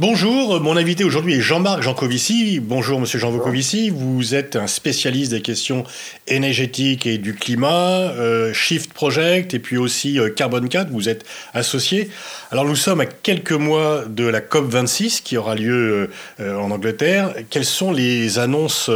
Bonjour, 0.00 0.60
mon 0.60 0.76
invité 0.76 1.02
aujourd'hui 1.02 1.34
est 1.34 1.40
Jean-Marc 1.40 1.82
Jancovici. 1.82 2.60
Bonjour 2.60 3.00
Monsieur 3.00 3.18
Jancovici, 3.18 3.90
vous 3.90 4.36
êtes 4.36 4.54
un 4.54 4.68
spécialiste 4.68 5.32
des 5.32 5.42
questions 5.42 5.82
énergétiques 6.28 7.04
et 7.04 7.18
du 7.18 7.34
climat, 7.34 8.12
euh, 8.12 8.52
Shift 8.52 8.92
Project 8.92 9.54
et 9.54 9.58
puis 9.58 9.76
aussi 9.76 10.20
euh, 10.20 10.30
Carbon 10.30 10.64
4, 10.64 10.90
vous 10.90 11.08
êtes 11.08 11.26
associé. 11.52 12.10
Alors 12.52 12.64
nous 12.64 12.76
sommes 12.76 13.00
à 13.00 13.06
quelques 13.06 13.50
mois 13.50 14.04
de 14.06 14.22
la 14.22 14.40
COP26 14.40 15.22
qui 15.24 15.36
aura 15.36 15.56
lieu 15.56 16.10
euh, 16.38 16.56
en 16.56 16.70
Angleterre. 16.70 17.34
Quelles 17.50 17.64
sont 17.64 17.90
les 17.90 18.38
annonces 18.38 18.92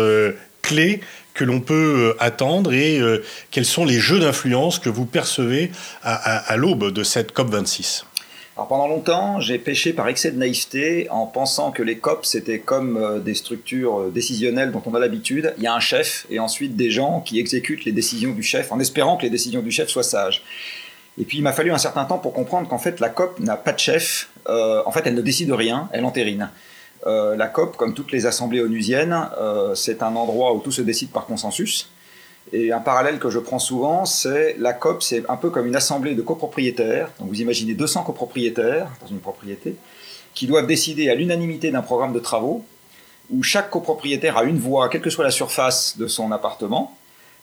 clés 0.63 1.01
que 1.35 1.43
l'on 1.43 1.59
peut 1.59 2.15
attendre 2.21 2.73
et 2.73 3.01
quels 3.51 3.65
sont 3.65 3.85
les 3.85 3.99
jeux 3.99 4.21
d'influence 4.21 4.79
que 4.79 4.89
vous 4.89 5.07
percevez 5.07 5.73
à 6.05 6.57
l'aube 6.57 6.93
de 6.93 7.03
cette 7.03 7.35
COP26 7.35 8.05
pendant 8.69 8.89
longtemps, 8.89 9.41
j'ai 9.41 9.59
pêché 9.59 9.93
par 9.93 10.09
excès 10.09 10.31
de 10.31 10.39
naïveté 10.39 11.09
en 11.11 11.27
pensant 11.27 11.71
que 11.71 11.83
les 11.83 11.99
COP 11.99 12.27
c'était 12.27 12.59
comme 12.59 12.97
euh, 12.97 13.19
des 13.19 13.35
structures 13.35 14.01
euh, 14.01 14.11
décisionnelles 14.11 14.73
dont 14.73 14.83
on 14.87 14.95
a 14.95 14.99
l'habitude. 14.99 15.55
Il 15.59 15.63
y 15.63 15.67
a 15.67 15.75
un 15.75 15.81
chef 15.81 16.27
et 16.31 16.39
ensuite 16.39 16.77
des 16.77 16.91
gens 16.91 17.21
qui 17.21 17.39
exécutent 17.39 17.85
les 17.85 17.93
décisions 17.93 18.33
du 18.33 18.43
chef 18.43 18.73
en 18.73 18.81
espérant 18.81 19.17
que 19.17 19.23
les 19.23 19.31
décisions 19.31 19.63
du 19.63 19.71
chef 19.71 19.89
soient 19.89 20.03
sages. 20.03 20.43
Et 21.19 21.25
puis 21.25 21.39
il 21.39 21.43
m'a 21.43 21.53
fallu 21.53 21.71
un 21.71 21.79
certain 21.79 22.05
temps 22.05 22.19
pour 22.19 22.33
comprendre 22.33 22.69
qu'en 22.69 22.79
fait 22.79 23.01
la 23.01 23.09
COP 23.09 23.39
n'a 23.41 23.57
pas 23.57 23.73
de 23.73 23.79
chef. 23.79 24.31
Euh, 24.49 24.83
en 24.87 24.93
fait, 24.93 25.03
elle 25.07 25.15
ne 25.15 25.23
décide 25.23 25.53
rien, 25.53 25.89
elle 25.93 26.05
entérine. 26.05 26.51
la 27.07 27.47
COP, 27.49 27.77
comme 27.77 27.95
toutes 27.95 28.13
les 28.13 28.27
assemblées 28.27 28.61
onusiennes, 28.61 29.17
c'est 29.75 30.03
un 30.03 30.15
endroit 30.17 30.55
où 30.55 30.61
tout 30.61 30.73
se 30.73 30.83
décide 30.83 31.11
par 31.11 31.27
consensus. 31.27 31.92
Et 32.53 32.73
un 32.73 32.81
parallèle 32.81 33.19
que 33.19 33.31
je 33.31 33.39
prends 33.39 33.59
souvent, 33.59 34.05
c'est 34.05 34.57
la 34.59 34.73
COP, 34.73 35.03
c'est 35.03 35.29
un 35.31 35.37
peu 35.37 35.51
comme 35.51 35.67
une 35.67 35.77
assemblée 35.77 36.15
de 36.15 36.23
copropriétaires. 36.23 37.11
Donc 37.19 37.29
vous 37.29 37.41
imaginez 37.41 37.75
200 37.75 38.03
copropriétaires 38.03 38.89
dans 39.01 39.07
une 39.07 39.21
propriété 39.21 39.77
qui 40.35 40.47
doivent 40.47 40.67
décider 40.67 41.09
à 41.11 41.15
l'unanimité 41.15 41.71
d'un 41.71 41.83
programme 41.83 42.13
de 42.13 42.19
travaux 42.19 42.65
où 43.31 43.43
chaque 43.43 43.71
copropriétaire 43.71 44.37
a 44.37 44.45
une 44.45 44.59
voix, 44.59 44.89
quelle 44.89 45.01
que 45.01 45.11
soit 45.11 45.25
la 45.25 45.31
surface 45.31 45.97
de 45.97 46.07
son 46.07 46.33
appartement. 46.33 46.97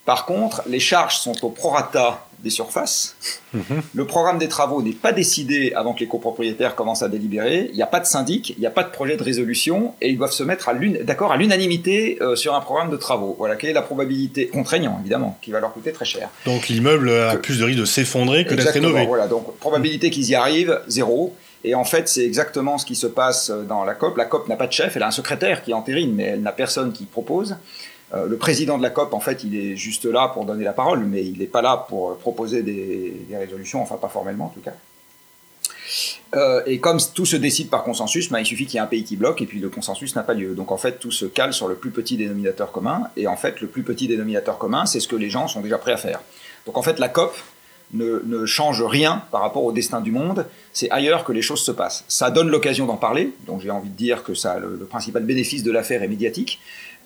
Par 0.05 0.25
contre, 0.25 0.61
les 0.67 0.79
charges 0.79 1.17
sont 1.17 1.43
au 1.45 1.49
prorata 1.49 2.27
des 2.43 2.49
surfaces. 2.49 3.15
Mhm. 3.53 3.81
Le 3.93 4.05
programme 4.05 4.37
des 4.37 4.47
travaux 4.47 4.81
n'est 4.81 4.91
pas 4.91 5.11
décidé 5.11 5.73
avant 5.75 5.93
que 5.93 5.99
les 5.99 6.07
copropriétaires 6.07 6.75
commencent 6.75 7.03
à 7.03 7.09
délibérer. 7.09 7.69
Il 7.71 7.75
n'y 7.75 7.81
a 7.81 7.87
pas 7.87 7.99
de 7.99 8.05
syndic, 8.05 8.51
il 8.51 8.59
n'y 8.59 8.65
a 8.65 8.71
pas 8.71 8.83
de 8.83 8.89
projet 8.89 9.17
de 9.17 9.23
résolution 9.23 9.93
et 10.01 10.09
ils 10.09 10.17
doivent 10.17 10.31
se 10.31 10.43
mettre 10.43 10.69
d'accord 11.03 11.31
à 11.31 11.37
l'unanimité 11.37 12.17
euh, 12.21 12.35
sur 12.35 12.55
un 12.55 12.61
programme 12.61 12.89
de 12.89 12.97
travaux. 12.97 13.35
Voilà, 13.37 13.55
quelle 13.55 13.71
est 13.71 13.73
la 13.73 13.81
probabilité 13.81 14.47
contraignant 14.47 14.97
évidemment, 15.01 15.37
qui 15.41 15.51
va 15.51 15.59
leur 15.59 15.73
coûter 15.73 15.91
très 15.91 16.05
cher. 16.05 16.29
Donc 16.45 16.67
l'immeuble 16.67 17.09
a 17.09 17.35
plus 17.35 17.59
de 17.59 17.65
risque 17.65 17.79
de 17.79 17.85
s'effondrer 17.85 18.45
que 18.45 18.55
d'être 18.55 18.69
rénové. 18.69 19.05
Voilà, 19.05 19.27
donc 19.27 19.57
probabilité 19.57 20.09
qu'ils 20.09 20.29
y 20.29 20.35
arrivent, 20.35 20.79
zéro. 20.87 21.35
Et 21.65 21.75
en 21.75 21.83
fait, 21.83 22.07
c'est 22.07 22.23
exactement 22.23 22.77
ce 22.77 22.85
qui 22.85 22.95
se 22.95 23.07
passe 23.07 23.49
dans 23.49 23.83
la 23.83 23.93
COP. 23.93 24.15
La 24.15 24.25
COP 24.25 24.47
n'a 24.47 24.55
pas 24.55 24.67
de 24.67 24.71
chef, 24.71 24.95
elle 24.95 25.03
a 25.03 25.07
un 25.07 25.11
secrétaire 25.11 25.61
qui 25.61 25.73
entérine, 25.73 26.13
mais 26.15 26.23
elle 26.23 26.41
n'a 26.41 26.53
personne 26.53 26.93
qui 26.93 27.03
propose. 27.03 27.57
Euh, 28.13 28.27
le 28.27 28.37
président 28.37 28.77
de 28.77 28.83
la 28.83 28.89
COP, 28.89 29.13
en 29.13 29.19
fait, 29.19 29.43
il 29.43 29.55
est 29.55 29.75
juste 29.75 30.05
là 30.05 30.29
pour 30.29 30.45
donner 30.45 30.63
la 30.63 30.73
parole, 30.73 31.05
mais 31.05 31.23
il 31.23 31.39
n'est 31.39 31.45
pas 31.45 31.61
là 31.61 31.85
pour 31.87 32.17
proposer 32.17 32.63
des, 32.63 33.13
résolutions, 33.31 33.81
enfin 33.81 33.97
pas 33.97 34.07
formellement 34.07 34.45
en 34.45 34.49
tout 34.49 34.61
cas. 34.61 34.73
Euh, 36.35 36.61
et 36.67 36.79
comme 36.79 36.99
tout 37.15 37.25
se 37.25 37.35
décide 37.35 37.69
par 37.69 37.83
consensus, 37.83 38.29
ben, 38.29 38.39
il 38.39 38.45
suffit 38.45 38.65
qu'il 38.65 38.75
y 38.75 38.77
ait 38.77 38.81
un 38.81 38.87
pays 38.87 39.03
qui 39.03 39.15
bloque 39.15 39.41
et 39.41 39.45
puis 39.45 39.59
le 39.59 39.69
consensus 39.69 40.15
n'a 40.15 40.23
pas 40.23 40.33
lieu. 40.33 40.53
Donc 40.53 40.71
en 40.71 40.77
fait, 40.77 40.99
tout 40.99 41.11
se 41.11 41.25
cale 41.25 41.53
sur 41.53 41.67
le 41.67 41.75
plus 41.75 41.89
petit 41.89 42.17
dénominateur 42.17 42.71
commun. 42.71 43.03
Et 43.17 43.27
en 43.27 43.35
fait, 43.35 43.61
le 43.61 43.67
plus 43.67 43.83
petit 43.83 44.07
dénominateur 44.07 44.57
commun, 44.57 44.85
c'est 44.85 44.99
ce 44.99 45.07
que 45.07 45.15
les 45.15 45.29
gens 45.29 45.47
sont 45.47 45.61
déjà 45.61 45.77
prêts 45.77 45.93
à 45.93 45.97
faire. 45.97 46.21
Donc 46.65 46.77
en 46.77 46.83
fait, 46.83 46.99
la 46.99 47.09
COP 47.09 47.35
ne, 47.93 48.45
change 48.45 48.83
rien 48.83 49.23
par 49.31 49.41
rapport 49.41 49.63
au 49.63 49.71
destin 49.71 50.01
du 50.01 50.11
monde. 50.11 50.45
C'est 50.73 50.89
ailleurs 50.91 51.23
que 51.23 51.31
les 51.31 51.41
choses 51.41 51.61
se 51.61 51.71
passent. 51.71 52.03
Ça 52.07 52.29
donne 52.29 52.49
l'occasion 52.49 52.85
d'en 52.85 52.97
parler. 52.97 53.33
Donc 53.47 53.61
j'ai 53.61 53.71
envie 53.71 53.89
de 53.89 53.95
dire 53.95 54.23
que 54.23 54.33
le 54.59 54.85
principal 54.85 55.23
bénéfice 55.23 55.63
de 55.63 55.71
l'affaire 55.71 56.03
est 56.03 56.07
médiatique. 56.07 56.59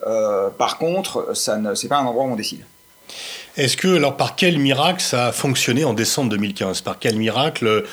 Euh, 0.06 0.50
par 0.50 0.78
contre, 0.78 1.34
ça 1.34 1.56
ne, 1.56 1.74
c'est 1.74 1.88
pas 1.88 1.98
un 1.98 2.04
endroit 2.04 2.24
où 2.24 2.32
on 2.32 2.36
décide. 2.36 2.64
Est-ce 3.56 3.76
que, 3.76 3.96
alors, 3.96 4.16
par 4.16 4.34
quel 4.34 4.58
miracle 4.58 5.00
ça 5.00 5.28
a 5.28 5.32
fonctionné 5.32 5.84
en 5.84 5.94
décembre 5.94 6.30
2015 6.30 6.80
Par 6.80 6.98
quel 6.98 7.16
miracle? 7.16 7.84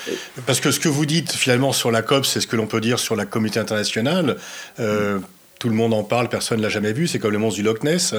Parce 0.47 0.59
que 0.59 0.71
ce 0.71 0.79
que 0.79 0.89
vous 0.89 1.05
dites 1.05 1.31
finalement 1.31 1.71
sur 1.71 1.91
la 1.91 2.01
COP, 2.01 2.25
c'est 2.25 2.41
ce 2.41 2.47
que 2.47 2.55
l'on 2.55 2.65
peut 2.65 2.81
dire 2.81 2.97
sur 2.97 3.15
la 3.15 3.25
communauté 3.25 3.59
internationale. 3.59 4.37
Euh, 4.79 5.19
tout 5.61 5.69
le 5.69 5.75
monde 5.75 5.93
en 5.93 6.03
parle, 6.03 6.27
personne 6.27 6.57
ne 6.57 6.63
l'a 6.63 6.69
jamais 6.69 6.91
vu, 6.91 7.07
c'est 7.07 7.19
comme 7.19 7.33
le 7.33 7.37
monstre 7.37 7.59
du 7.59 7.63
Loch 7.63 7.83
Ness. 7.83 8.15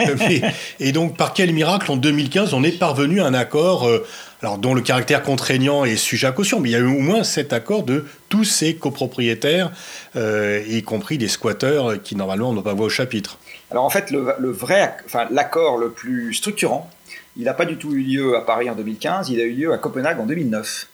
et 0.80 0.90
donc, 0.90 1.16
par 1.16 1.32
quel 1.32 1.52
miracle, 1.52 1.88
en 1.92 1.96
2015, 1.96 2.54
on 2.54 2.64
est 2.64 2.76
parvenu 2.76 3.20
à 3.20 3.26
un 3.26 3.34
accord, 3.34 3.86
euh, 3.86 4.04
alors 4.42 4.58
dont 4.58 4.74
le 4.74 4.80
caractère 4.80 5.22
contraignant 5.22 5.84
est 5.84 5.94
sujet 5.94 6.26
à 6.26 6.32
caution, 6.32 6.58
mais 6.58 6.70
il 6.70 6.72
y 6.72 6.74
a 6.74 6.80
eu 6.80 6.86
au 6.86 6.98
moins 6.98 7.22
cet 7.22 7.52
accord 7.52 7.84
de 7.84 8.04
tous 8.28 8.42
ces 8.42 8.74
copropriétaires, 8.74 9.70
euh, 10.16 10.60
y 10.66 10.82
compris 10.82 11.18
des 11.18 11.28
squatteurs 11.28 12.02
qui 12.02 12.16
normalement 12.16 12.52
n'ont 12.52 12.62
pas 12.62 12.74
voix 12.74 12.86
au 12.86 12.90
chapitre. 12.90 13.38
Alors 13.70 13.84
en 13.84 13.90
fait, 13.90 14.10
le, 14.10 14.34
le 14.40 14.50
vrai, 14.50 14.96
enfin 15.06 15.28
l'accord 15.30 15.78
le 15.78 15.90
plus 15.90 16.34
structurant, 16.34 16.90
il 17.36 17.44
n'a 17.44 17.54
pas 17.54 17.64
du 17.64 17.76
tout 17.76 17.92
eu 17.94 18.02
lieu 18.02 18.36
à 18.36 18.40
Paris 18.40 18.68
en 18.68 18.74
2015, 18.74 19.28
il 19.30 19.40
a 19.40 19.44
eu 19.44 19.52
lieu 19.52 19.72
à 19.72 19.78
Copenhague 19.78 20.18
en 20.18 20.26
2009. 20.26 20.88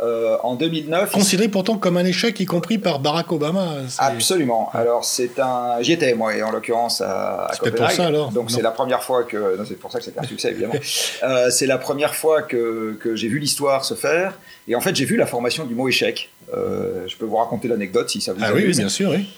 Euh, 0.00 0.36
en 0.44 0.54
2009. 0.54 1.10
Considéré 1.10 1.48
pourtant 1.48 1.76
comme 1.76 1.96
un 1.96 2.04
échec, 2.04 2.38
y 2.38 2.46
compris 2.46 2.78
par 2.78 3.00
Barack 3.00 3.32
Obama. 3.32 3.78
Absolument. 3.98 4.70
Alors 4.72 5.04
c'est 5.04 5.40
un, 5.40 5.80
j'y 5.80 5.92
étais 5.92 6.14
moi, 6.14 6.32
en 6.44 6.52
l'occurrence 6.52 7.00
à, 7.00 7.46
à 7.46 7.56
Copenhague. 7.56 7.78
Pour 7.78 7.90
ça, 7.90 8.06
alors. 8.06 8.30
Donc 8.30 8.50
c'est 8.52 8.62
la 8.62 8.70
première 8.70 9.02
fois 9.02 9.24
que, 9.24 9.58
c'est 9.66 9.78
pour 9.78 9.90
ça 9.90 9.98
que 9.98 10.04
c'était 10.04 10.20
un 10.20 10.22
succès 10.28 10.50
évidemment. 10.50 10.74
euh, 11.24 11.50
c'est 11.50 11.66
la 11.66 11.78
première 11.78 12.14
fois 12.14 12.42
que, 12.42 12.96
que 13.00 13.16
j'ai 13.16 13.26
vu 13.26 13.40
l'histoire 13.40 13.84
se 13.84 13.94
faire, 13.94 14.38
et 14.68 14.76
en 14.76 14.80
fait 14.80 14.94
j'ai 14.94 15.04
vu 15.04 15.16
la 15.16 15.26
formation 15.26 15.64
du 15.64 15.74
mot 15.74 15.88
échec. 15.88 16.30
Euh, 16.54 17.04
je 17.08 17.16
peux 17.16 17.26
vous 17.26 17.36
raconter 17.36 17.66
l'anecdote 17.66 18.08
si 18.08 18.20
ça 18.20 18.32
vous. 18.32 18.40
Ah 18.42 18.50
oui, 18.54 18.64
oui, 18.66 18.76
bien 18.76 18.88
sûr, 18.88 19.10
oui. 19.10 19.28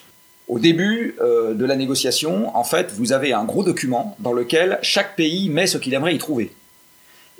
Au 0.46 0.58
début 0.58 1.14
de 1.20 1.64
la 1.64 1.76
négociation, 1.76 2.54
en 2.56 2.64
fait, 2.64 2.90
vous 2.96 3.12
avez 3.12 3.32
un 3.32 3.44
gros 3.44 3.62
document 3.62 4.16
dans 4.18 4.32
lequel 4.32 4.80
chaque 4.82 5.14
pays 5.14 5.48
met 5.48 5.68
ce 5.68 5.78
qu'il 5.78 5.94
aimerait 5.94 6.16
y 6.16 6.18
trouver. 6.18 6.50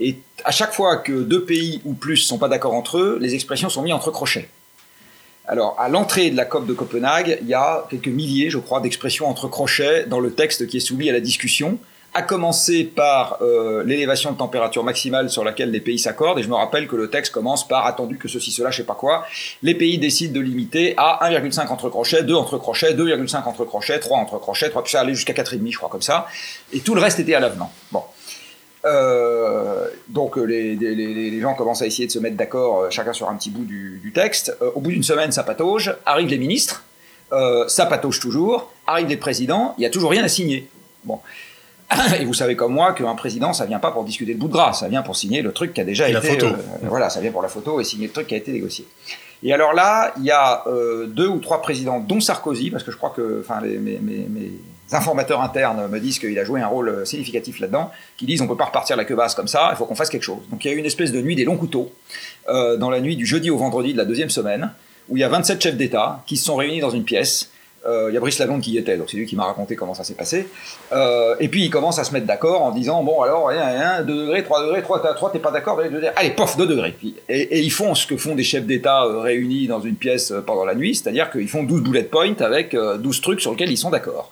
Et 0.00 0.16
à 0.44 0.50
chaque 0.50 0.72
fois 0.72 0.96
que 0.96 1.12
deux 1.12 1.44
pays 1.44 1.82
ou 1.84 1.92
plus 1.92 2.16
sont 2.16 2.38
pas 2.38 2.48
d'accord 2.48 2.74
entre 2.74 2.98
eux, 2.98 3.18
les 3.20 3.34
expressions 3.34 3.68
sont 3.68 3.82
mises 3.82 3.92
entre 3.92 4.10
crochets. 4.10 4.48
Alors, 5.46 5.76
à 5.78 5.88
l'entrée 5.88 6.30
de 6.30 6.36
la 6.36 6.46
COP 6.46 6.66
de 6.66 6.72
Copenhague, 6.72 7.38
il 7.42 7.48
y 7.48 7.54
a 7.54 7.86
quelques 7.90 8.08
milliers, 8.08 8.50
je 8.50 8.58
crois, 8.58 8.80
d'expressions 8.80 9.28
entre 9.28 9.48
crochets 9.48 10.06
dans 10.06 10.20
le 10.20 10.32
texte 10.32 10.66
qui 10.66 10.78
est 10.78 10.80
soumis 10.80 11.10
à 11.10 11.12
la 11.12 11.20
discussion, 11.20 11.78
à 12.14 12.22
commencer 12.22 12.84
par 12.84 13.38
euh, 13.42 13.84
l'élévation 13.84 14.32
de 14.32 14.36
température 14.36 14.82
maximale 14.82 15.28
sur 15.28 15.44
laquelle 15.44 15.70
les 15.70 15.80
pays 15.80 15.98
s'accordent. 15.98 16.38
Et 16.38 16.42
je 16.42 16.48
me 16.48 16.54
rappelle 16.54 16.88
que 16.88 16.96
le 16.96 17.10
texte 17.10 17.32
commence 17.32 17.66
par 17.66 17.86
attendu 17.86 18.16
que 18.16 18.26
ceci, 18.26 18.50
cela, 18.52 18.70
je 18.70 18.78
sais 18.78 18.84
pas 18.84 18.94
quoi. 18.94 19.26
Les 19.62 19.74
pays 19.74 19.98
décident 19.98 20.32
de 20.32 20.40
limiter 20.40 20.94
à 20.96 21.28
1,5 21.30 21.68
entre 21.68 21.88
crochets, 21.88 22.22
2 22.22 22.34
entre 22.34 22.56
crochets, 22.58 22.94
2,5 22.94 23.44
entre 23.44 23.64
crochets, 23.64 23.98
3 23.98 24.18
entre 24.18 24.38
crochets, 24.38 24.70
3, 24.70 24.82
puis 24.82 24.92
ça 24.92 25.00
allait 25.00 25.14
jusqu'à 25.14 25.34
4,5, 25.34 25.70
je 25.70 25.76
crois, 25.76 25.88
comme 25.88 26.02
ça. 26.02 26.26
Et 26.72 26.80
tout 26.80 26.94
le 26.94 27.00
reste 27.00 27.20
était 27.20 27.34
à 27.34 27.40
l'avenant. 27.40 27.70
Bon. 27.92 28.02
Euh, 28.84 29.88
donc 30.08 30.38
euh, 30.38 30.44
les, 30.44 30.74
les, 30.74 30.94
les, 30.94 31.40
gens 31.40 31.54
commencent 31.54 31.82
à 31.82 31.86
essayer 31.86 32.06
de 32.06 32.12
se 32.12 32.18
mettre 32.18 32.36
d'accord, 32.36 32.80
euh, 32.80 32.90
chacun 32.90 33.12
sur 33.12 33.28
un 33.28 33.34
petit 33.34 33.50
bout 33.50 33.64
du, 33.64 34.00
du 34.02 34.12
texte. 34.12 34.56
Euh, 34.62 34.70
au 34.74 34.80
bout 34.80 34.90
d'une 34.90 35.02
semaine, 35.02 35.32
ça 35.32 35.42
patauge. 35.42 35.94
Arrivent 36.06 36.30
les 36.30 36.38
ministres, 36.38 36.84
euh, 37.32 37.68
ça 37.68 37.86
patauge 37.86 38.20
toujours. 38.20 38.72
Arrivent 38.86 39.08
les 39.08 39.18
présidents, 39.18 39.74
il 39.76 39.80
n'y 39.80 39.86
a 39.86 39.90
toujours 39.90 40.10
rien 40.10 40.24
à 40.24 40.28
signer. 40.28 40.68
Bon. 41.04 41.20
Et 42.20 42.24
vous 42.24 42.34
savez 42.34 42.56
comme 42.56 42.72
moi 42.72 42.92
qu'un 42.94 43.14
président, 43.14 43.52
ça 43.52 43.66
vient 43.66 43.80
pas 43.80 43.90
pour 43.90 44.04
discuter 44.04 44.32
de 44.34 44.38
bout 44.38 44.48
de 44.48 44.52
gras, 44.52 44.72
ça 44.72 44.88
vient 44.88 45.02
pour 45.02 45.16
signer 45.16 45.42
le 45.42 45.52
truc 45.52 45.74
qui 45.74 45.80
a 45.80 45.84
déjà 45.84 46.08
et 46.08 46.12
été. 46.12 46.20
La 46.26 46.34
photo. 46.34 46.46
voilà, 46.84 47.10
ça 47.10 47.20
vient 47.20 47.32
pour 47.32 47.42
la 47.42 47.48
photo 47.48 47.80
et 47.80 47.84
signer 47.84 48.06
le 48.06 48.12
truc 48.12 48.28
qui 48.28 48.34
a 48.34 48.38
été 48.38 48.52
négocié. 48.52 48.86
Et 49.42 49.52
alors 49.52 49.72
là, 49.72 50.14
il 50.18 50.24
y 50.24 50.30
a 50.30 50.64
deux 51.06 51.26
ou 51.26 51.38
trois 51.38 51.62
présidents, 51.62 51.98
dont 51.98 52.20
Sarkozy, 52.20 52.70
parce 52.70 52.84
que 52.84 52.92
je 52.92 52.96
crois 52.96 53.10
que, 53.10 53.40
enfin, 53.40 53.60
mes, 53.62 53.78
mes, 53.78 53.98
mes 53.98 54.52
informateurs 54.94 55.40
internes 55.40 55.88
me 55.88 56.00
disent 56.00 56.18
qu'il 56.18 56.38
a 56.38 56.44
joué 56.44 56.60
un 56.60 56.66
rôle 56.66 57.06
significatif 57.06 57.60
là-dedans, 57.60 57.90
qui 58.16 58.26
disent 58.26 58.42
on 58.42 58.46
peut 58.46 58.56
pas 58.56 58.66
repartir 58.66 58.96
la 58.96 59.04
queue 59.04 59.16
basse 59.16 59.34
comme 59.34 59.48
ça, 59.48 59.68
il 59.72 59.76
faut 59.76 59.84
qu'on 59.84 59.94
fasse 59.94 60.10
quelque 60.10 60.22
chose. 60.22 60.42
Donc 60.50 60.64
il 60.64 60.68
y 60.68 60.70
a 60.70 60.74
eu 60.74 60.78
une 60.78 60.86
espèce 60.86 61.12
de 61.12 61.20
nuit 61.20 61.36
des 61.36 61.44
longs 61.44 61.56
couteaux, 61.56 61.92
euh, 62.48 62.76
dans 62.76 62.90
la 62.90 63.00
nuit 63.00 63.16
du 63.16 63.26
jeudi 63.26 63.50
au 63.50 63.58
vendredi 63.58 63.92
de 63.92 63.98
la 63.98 64.04
deuxième 64.04 64.30
semaine, 64.30 64.72
où 65.08 65.16
il 65.16 65.20
y 65.20 65.24
a 65.24 65.28
27 65.28 65.62
chefs 65.62 65.76
d'État 65.76 66.22
qui 66.26 66.36
se 66.36 66.44
sont 66.44 66.56
réunis 66.56 66.80
dans 66.80 66.90
une 66.90 67.04
pièce. 67.04 67.50
Euh, 67.86 68.08
il 68.10 68.14
y 68.14 68.16
a 68.18 68.20
Brice 68.20 68.38
Lalonde 68.38 68.60
qui 68.60 68.72
y 68.72 68.78
était, 68.78 68.98
donc 68.98 69.08
c'est 69.10 69.16
lui 69.16 69.24
qui 69.24 69.36
m'a 69.36 69.44
raconté 69.44 69.74
comment 69.74 69.94
ça 69.94 70.04
s'est 70.04 70.14
passé. 70.14 70.48
Euh, 70.92 71.34
et 71.40 71.48
puis 71.48 71.64
ils 71.64 71.70
commencent 71.70 71.98
à 71.98 72.04
se 72.04 72.12
mettre 72.12 72.26
d'accord 72.26 72.62
en 72.62 72.72
disant 72.72 73.02
bon 73.02 73.22
alors 73.22 73.48
1, 73.48 74.02
2 74.02 74.14
degrés, 74.14 74.42
3 74.42 74.66
degrés, 74.66 74.82
3, 74.82 75.14
3 75.14 75.32
t'es 75.32 75.38
pas 75.38 75.50
d'accord, 75.50 75.80
allez 76.16 76.30
pof 76.30 76.58
2 76.58 76.66
degrés. 76.66 76.94
Et, 77.28 77.40
et, 77.40 77.60
ils 77.60 77.72
font 77.72 77.94
ce 77.94 78.06
que 78.06 78.18
font 78.18 78.34
des 78.34 78.42
chefs 78.42 78.66
d'État 78.66 79.04
euh, 79.04 79.20
réunis 79.20 79.66
dans 79.66 79.80
une 79.80 79.96
pièce 79.96 80.30
euh, 80.30 80.42
pendant 80.42 80.66
la 80.66 80.74
nuit, 80.74 80.94
c'est-à-dire 80.94 81.30
qu'ils 81.30 81.48
font 81.48 81.62
12 81.62 81.82
bullet 81.82 82.02
points 82.02 82.34
avec 82.40 82.76
12 82.76 83.20
trucs 83.22 83.40
sur 83.40 83.52
lesquels 83.52 83.70
ils 83.70 83.78
sont 83.78 83.90
d'accord. 83.90 84.30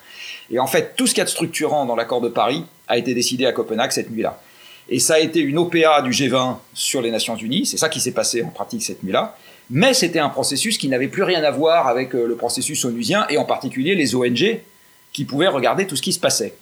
Et 0.51 0.59
en 0.59 0.67
fait, 0.67 0.95
tout 0.97 1.07
ce 1.07 1.13
qu'il 1.13 1.19
y 1.19 1.23
a 1.23 1.25
de 1.25 1.31
structurant 1.31 1.87
dans 1.87 1.97
l'accord 1.97 2.21
de 2.21 2.29
Paris 2.29 2.65
a 2.87 2.97
été 2.99 3.15
décidé 3.15 3.47
à 3.47 3.53
Copenhague 3.53 3.91
cette 3.91 4.11
nuit-là. 4.11 4.41
Et 4.89 4.99
ça 4.99 5.15
a 5.15 5.19
été 5.19 5.41
une 5.41 5.59
OPA 5.59 6.01
du 6.03 6.11
G20 6.11 6.57
sur 6.73 7.03
les 7.03 7.11
Nations 7.11 7.37
Unies, 7.37 7.67
c'est 7.67 7.77
ça 7.77 7.91
qui 7.91 8.01
s'est 8.01 8.13
passé 8.13 8.43
en 8.43 8.49
pratique 8.49 8.83
cette 8.83 9.03
nuit-là. 9.03 9.37
Mais 9.71 9.93
c'était 9.93 10.19
un 10.19 10.31
processus 10.31 10.79
qui 10.79 10.89
n'avait 10.89 11.09
plus 11.09 11.23
rien 11.23 11.45
à 11.45 11.51
voir 11.51 11.89
avec 11.89 12.15
euh, 12.15 12.27
le 12.27 12.37
processus 12.37 12.87
onusien, 12.87 13.27
et 13.29 13.37
en 13.37 13.45
particulier 13.45 13.95
les 13.95 14.15
ONG 14.15 14.61
qui 15.13 15.25
pouvaient 15.27 15.49
regarder 15.49 15.87
tout 15.87 15.97
ce 15.97 16.01
qui 16.01 16.15
se 16.15 16.21
passait. 16.21 16.55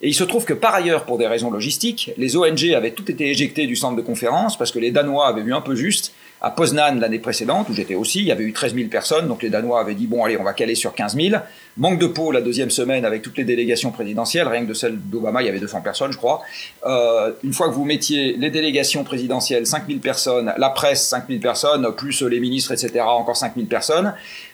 Et 0.00 0.08
il 0.08 0.14
se 0.14 0.24
trouve 0.24 0.44
que 0.44 0.54
par 0.54 0.74
ailleurs, 0.74 1.04
pour 1.04 1.18
des 1.18 1.26
raisons 1.26 1.50
logistiques, 1.50 2.12
les 2.16 2.36
ONG 2.36 2.72
avaient 2.74 2.92
tout 2.92 3.10
été 3.10 3.28
éjectées 3.28 3.66
du 3.66 3.76
centre 3.76 3.96
de 3.96 4.02
conférence 4.02 4.56
parce 4.56 4.70
que 4.70 4.78
les 4.78 4.90
Danois 4.90 5.26
avaient 5.28 5.42
vu 5.42 5.54
un 5.54 5.60
peu 5.60 5.74
juste 5.74 6.14
À 6.46 6.50
Poznan 6.50 7.00
l'année 7.00 7.20
précédente, 7.20 7.70
où 7.70 7.72
j'étais 7.72 7.94
aussi, 7.94 8.18
il 8.18 8.26
y 8.26 8.30
avait 8.30 8.44
eu 8.44 8.52
13 8.52 8.74
000 8.74 8.88
personnes, 8.90 9.28
donc 9.28 9.42
les 9.42 9.48
Danois 9.48 9.80
avaient 9.80 9.94
dit 9.94 10.06
bon 10.06 10.24
allez, 10.24 10.36
on 10.36 10.42
va 10.42 10.52
caler 10.52 10.74
sur 10.74 10.92
15 10.92 11.16
000. 11.16 11.42
Manque 11.78 11.98
de 11.98 12.06
peau 12.06 12.32
la 12.32 12.42
deuxième 12.42 12.68
semaine 12.68 13.06
avec 13.06 13.22
toutes 13.22 13.38
les 13.38 13.44
délégations 13.44 13.92
présidentielles, 13.92 14.46
rien 14.46 14.60
que 14.60 14.68
de 14.68 14.74
celle 14.74 14.98
d'Obama, 14.98 15.40
il 15.40 15.46
y 15.46 15.48
avait 15.48 15.58
200 15.58 15.80
personnes, 15.80 16.12
je 16.12 16.18
crois. 16.18 16.42
Euh, 16.84 17.32
une 17.44 17.54
fois 17.54 17.70
que 17.70 17.72
vous 17.72 17.86
mettiez 17.86 18.36
les 18.36 18.50
délégations 18.50 19.04
présidentielles, 19.04 19.66
5 19.66 19.86
000 19.86 20.00
personnes, 20.00 20.52
la 20.58 20.68
presse, 20.68 21.08
5 21.08 21.28
000 21.28 21.40
personnes, 21.40 21.90
plus 21.96 22.20
les 22.20 22.40
ministres, 22.40 22.72
etc., 22.72 23.00
encore 23.00 23.38
5 23.38 23.54
000 23.54 23.66
personnes. 23.66 24.12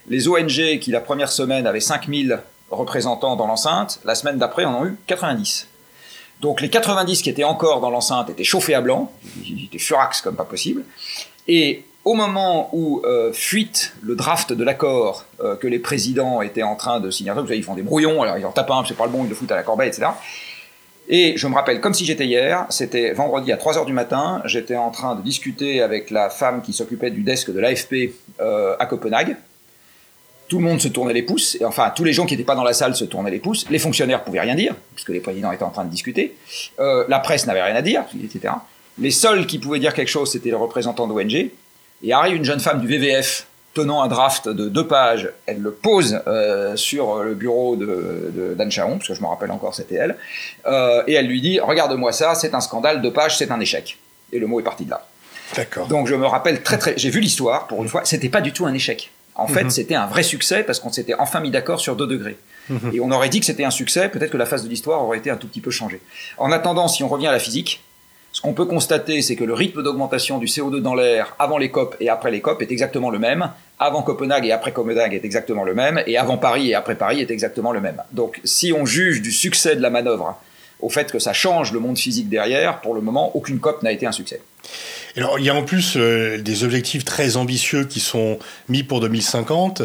Les 0.09 0.29
ONG, 0.29 0.79
qui 0.79 0.93
la 0.93 1.01
première 1.01 1.33
semaine 1.33 1.67
avaient 1.67 1.81
5 1.81 2.07
000 2.07 2.39
représentants 2.71 3.35
dans 3.35 3.49
l'enceinte, 3.49 3.99
la 4.05 4.15
semaine 4.15 4.39
d'après 4.39 4.65
en 4.65 4.83
ont 4.83 4.87
eu 4.87 4.97
90. 5.09 5.67
Donc 6.41 6.61
les 6.61 6.71
90 6.71 7.21
qui 7.21 7.31
étaient 7.31 7.45
encore 7.45 7.81
dans 7.81 7.91
l'enceinte 7.91 8.31
étaient 8.31 8.45
chauffés 8.45 8.75
à 8.75 8.81
blanc, 8.81 9.13
ils 9.45 9.65
étaient 9.65 9.79
furax 9.79 10.23
comme 10.23 10.37
pas 10.37 10.45
possible. 10.45 10.85
Et 11.53 11.83
au 12.05 12.15
moment 12.15 12.71
où 12.73 13.03
euh, 13.05 13.33
fuite 13.33 13.93
le 14.03 14.15
draft 14.15 14.53
de 14.53 14.63
l'accord 14.63 15.25
euh, 15.41 15.57
que 15.57 15.67
les 15.67 15.81
présidents 15.81 16.43
étaient 16.43 16.63
en 16.63 16.77
train 16.77 17.01
de 17.01 17.11
signer, 17.11 17.33
vous 17.33 17.41
savez, 17.41 17.57
ils 17.57 17.65
font 17.65 17.75
des 17.75 17.83
brouillons, 17.83 18.23
alors 18.23 18.39
ils 18.39 18.47
en 18.47 18.53
tapent 18.53 18.71
un, 18.71 18.85
c'est 18.87 18.97
pas 18.97 19.07
le 19.07 19.11
bon, 19.11 19.25
ils 19.25 19.29
le 19.29 19.35
foutent 19.35 19.51
à 19.51 19.57
la 19.57 19.65
corbeille, 19.65 19.89
etc. 19.89 20.07
Et 21.09 21.37
je 21.37 21.49
me 21.49 21.55
rappelle, 21.57 21.81
comme 21.81 21.93
si 21.93 22.05
j'étais 22.05 22.25
hier, 22.25 22.67
c'était 22.71 23.15
vendredi 23.15 23.51
à 23.51 23.57
3h 23.57 23.85
du 23.85 23.93
matin, 23.93 24.43
j'étais 24.45 24.77
en 24.77 24.93
train 24.93 25.17
de 25.17 25.23
discuter 25.23 25.83
avec 25.83 26.13
la 26.13 26.31
femme 26.31 26.63
qui 26.63 26.73
s'occupait 26.73 27.11
du 27.11 27.25
desk 27.25 27.51
de 27.51 27.59
l'AFP 27.59 28.15
euh, 28.41 28.77
à 28.79 28.87
Copenhague, 28.87 29.37
tout 30.47 30.59
le 30.59 30.65
monde 30.65 30.81
se 30.81 30.87
tournait 30.87 31.15
les 31.15 31.25
pouces, 31.25 31.57
et 31.61 31.65
enfin 31.65 31.93
tous 31.97 32.05
les 32.05 32.13
gens 32.13 32.27
qui 32.27 32.35
n'étaient 32.35 32.47
pas 32.47 32.55
dans 32.55 32.63
la 32.63 32.75
salle 32.75 32.95
se 32.95 33.05
tournaient 33.05 33.33
les 33.33 33.41
pouces, 33.41 33.69
les 33.71 33.81
fonctionnaires 33.81 34.23
pouvaient 34.23 34.41
rien 34.41 34.55
dire, 34.55 34.77
puisque 34.95 35.09
les 35.09 35.19
présidents 35.19 35.51
étaient 35.51 35.65
en 35.65 35.71
train 35.71 35.85
de 35.85 35.91
discuter, 35.91 36.37
euh, 36.79 37.05
la 37.09 37.19
presse 37.19 37.45
n'avait 37.49 37.63
rien 37.63 37.75
à 37.75 37.83
dire, 37.83 38.05
etc. 38.23 38.55
Les 39.01 39.11
seuls 39.11 39.47
qui 39.47 39.59
pouvaient 39.59 39.79
dire 39.79 39.95
quelque 39.95 40.09
chose, 40.09 40.31
c'était 40.31 40.51
les 40.51 40.55
représentants 40.57 41.07
d'ONG, 41.07 41.51
et 42.03 42.13
arrive 42.13 42.37
une 42.37 42.45
jeune 42.45 42.61
femme 42.61 42.81
du 42.81 42.87
VVF 42.87 43.47
tenant 43.73 44.03
un 44.03 44.09
draft 44.09 44.49
de 44.49 44.69
deux 44.69 44.87
pages, 44.87 45.31
elle 45.47 45.61
le 45.61 45.71
pose 45.71 46.21
euh, 46.27 46.75
sur 46.77 47.23
le 47.23 47.35
bureau 47.35 47.77
de, 47.77 48.55
d'Anne 48.59 48.71
Charon, 48.71 48.97
parce 48.97 49.09
que 49.09 49.15
je 49.15 49.21
me 49.23 49.27
rappelle 49.29 49.51
encore, 49.53 49.75
c'était 49.75 49.95
elle, 49.95 50.17
euh, 50.67 51.03
et 51.07 51.15
elle 51.15 51.27
lui 51.29 51.41
dit, 51.41 51.61
regarde-moi 51.61 52.13
ça, 52.13 52.35
c'est 52.35 52.53
un 52.55 52.61
scandale, 52.61 53.01
deux 53.01 53.13
pages, 53.13 53.39
c'est 53.39 53.51
un 53.53 53.61
échec. 53.61 53.97
Et 54.33 54.39
le 54.41 54.47
mot 54.49 54.59
est 54.61 54.65
parti 54.65 54.85
de 54.85 54.91
là. 54.91 55.07
D'accord. 55.57 55.87
Donc 55.87 56.09
je 56.09 56.15
me 56.17 56.27
rappelle 56.27 56.63
très 56.63 56.79
très, 56.79 56.95
j'ai 56.97 57.11
vu 57.11 57.21
l'histoire 57.21 57.67
pour 57.69 57.83
une 57.83 57.89
fois, 57.89 58.03
c'était 58.05 58.29
pas 58.29 58.41
du 58.41 58.53
tout 58.53 58.67
un 58.67 58.75
échec. 58.75 59.11
En 59.37 59.47
fait, 59.47 59.65
Mhm. 59.65 59.71
c'était 59.71 59.95
un 59.95 60.07
vrai 60.07 60.23
succès 60.25 60.65
parce 60.65 60.81
qu'on 60.81 60.93
s'était 60.93 61.15
enfin 61.15 61.41
mis 61.41 61.51
d'accord 61.51 61.81
sur 61.81 61.97
deux 61.97 62.07
degrés. 62.07 62.37
Mhm. 62.69 62.91
Et 62.93 63.01
on 63.01 63.11
aurait 63.11 63.29
dit 63.29 63.41
que 63.41 63.47
c'était 63.47 63.65
un 63.65 63.71
succès, 63.71 64.09
peut-être 64.09 64.31
que 64.33 64.37
la 64.37 64.47
phase 64.47 64.65
de 64.65 64.69
l'histoire 64.69 65.03
aurait 65.03 65.19
été 65.19 65.31
un 65.31 65.37
tout 65.37 65.47
petit 65.47 65.61
peu 65.61 65.71
changée. 65.71 66.01
En 66.39 66.53
attendant, 66.53 66.89
si 66.89 67.03
on 67.05 67.09
revient 67.09 67.29
à 67.29 67.33
la 67.33 67.39
physique, 67.39 67.83
ce 68.33 68.41
qu'on 68.41 68.53
peut 68.53 68.65
constater, 68.65 69.23
c'est 69.23 69.35
que 69.35 69.45
le 69.45 69.55
rythme 69.55 69.83
d'augmentation 69.83 70.39
du 70.39 70.47
CO2 70.47 70.81
dans 70.81 70.95
l'air 70.95 71.35
avant 71.39 71.59
les 71.59 71.71
COP 71.71 71.97
et 72.01 72.09
après 72.09 72.31
les 72.31 72.41
COP 72.41 72.63
est 72.63 72.71
exactement 72.71 73.11
le 73.11 73.19
même. 73.19 73.51
Avant 73.79 74.03
Copenhague 74.03 74.47
et 74.47 74.53
après 74.53 74.73
Copenhague 74.73 75.15
est 75.15 75.25
exactement 75.25 75.65
le 75.65 75.75
même. 75.75 76.03
Et 76.07 76.17
avant 76.17 76.39
Paris 76.39 76.71
et 76.71 76.75
après 76.75 76.95
Paris 76.95 77.21
est 77.21 77.31
exactement 77.31 77.73
le 77.73 77.81
même. 77.81 78.03
Donc, 78.13 78.41
si 78.45 78.73
on 78.73 78.87
juge 78.87 79.21
du 79.21 79.33
succès 79.33 79.75
de 79.75 79.83
la 79.83 79.91
manœuvre 79.91 80.39
au 80.79 80.89
fait 80.89 81.11
que 81.11 81.19
ça 81.19 81.33
change 81.33 81.73
le 81.73 81.81
monde 81.81 81.99
physique 81.99 82.29
derrière, 82.29 82.81
pour 82.81 82.95
le 82.95 83.01
moment, 83.01 83.37
aucune 83.37 83.59
COP 83.59 83.83
n'a 83.83 83.93
été 83.93 84.07
un 84.07 84.13
succès. 84.13 84.41
Alors, 85.17 85.39
il 85.39 85.45
y 85.45 85.51
a 85.51 85.55
en 85.55 85.65
plus 85.65 85.97
euh, 85.97 86.39
des 86.39 86.63
objectifs 86.63 87.05
très 87.05 87.37
ambitieux 87.37 87.85
qui 87.85 87.99
sont 87.99 88.39
mis 88.69 88.85
pour 88.85 89.01
2050 89.01 89.83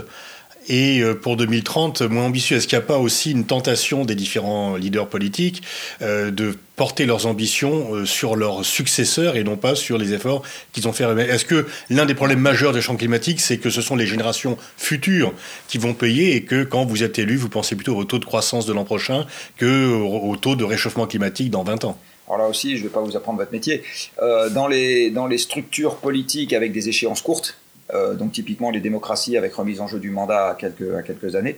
et 0.67 0.99
euh, 1.01 1.13
pour 1.13 1.37
2030 1.37 2.01
moins 2.01 2.25
ambitieux. 2.25 2.57
Est-ce 2.57 2.67
qu'il 2.67 2.77
n'y 2.77 2.83
a 2.83 2.87
pas 2.87 2.97
aussi 2.97 3.31
une 3.31 3.45
tentation 3.45 4.05
des 4.05 4.15
différents 4.15 4.75
leaders 4.75 5.07
politiques 5.07 5.63
euh, 6.01 6.31
de 6.31 6.57
porter 6.75 7.05
leurs 7.05 7.25
ambitions 7.25 7.95
euh, 7.95 8.05
sur 8.05 8.35
leurs 8.35 8.65
successeurs 8.65 9.37
et 9.37 9.43
non 9.43 9.57
pas 9.57 9.75
sur 9.75 9.97
les 9.97 10.13
efforts 10.13 10.43
qu'ils 10.73 10.87
ont 10.87 10.93
fait 10.93 11.05
Est-ce 11.29 11.45
que 11.45 11.67
l'un 11.89 12.05
des 12.05 12.15
problèmes 12.15 12.39
majeurs 12.39 12.73
des 12.73 12.81
champs 12.81 12.95
climatiques, 12.95 13.39
c'est 13.39 13.57
que 13.57 13.69
ce 13.69 13.81
sont 13.81 13.95
les 13.95 14.07
générations 14.07 14.57
futures 14.77 15.33
qui 15.67 15.77
vont 15.77 15.93
payer 15.93 16.35
et 16.35 16.43
que 16.43 16.63
quand 16.63 16.85
vous 16.85 17.03
êtes 17.03 17.19
élu, 17.19 17.35
vous 17.37 17.49
pensez 17.49 17.75
plutôt 17.75 17.95
au 17.95 18.03
taux 18.03 18.19
de 18.19 18.25
croissance 18.25 18.65
de 18.65 18.73
l'an 18.73 18.85
prochain 18.85 19.25
que 19.57 19.93
au 19.93 20.15
au 20.25 20.37
taux 20.37 20.55
de 20.55 20.63
réchauffement 20.63 21.07
climatique 21.07 21.51
dans 21.51 21.63
20 21.63 21.85
ans? 21.85 21.97
Alors 22.27 22.39
là 22.39 22.47
aussi, 22.47 22.77
je 22.77 22.83
ne 22.83 22.87
vais 22.87 22.93
pas 22.93 23.01
vous 23.01 23.15
apprendre 23.15 23.37
votre 23.37 23.51
métier. 23.51 23.83
Dans, 24.19 24.67
les, 24.67 25.11
dans 25.11 25.27
les 25.27 25.37
structures 25.37 25.97
politiques 25.97 26.53
avec 26.53 26.71
des 26.71 26.89
échéances 26.89 27.21
courtes, 27.21 27.57
donc 27.93 28.31
typiquement 28.31 28.71
les 28.71 28.79
démocraties 28.79 29.37
avec 29.37 29.53
remise 29.53 29.79
en 29.79 29.87
jeu 29.87 29.99
du 29.99 30.09
mandat 30.09 30.49
à 30.49 30.55
quelques, 30.55 31.35
années, 31.35 31.57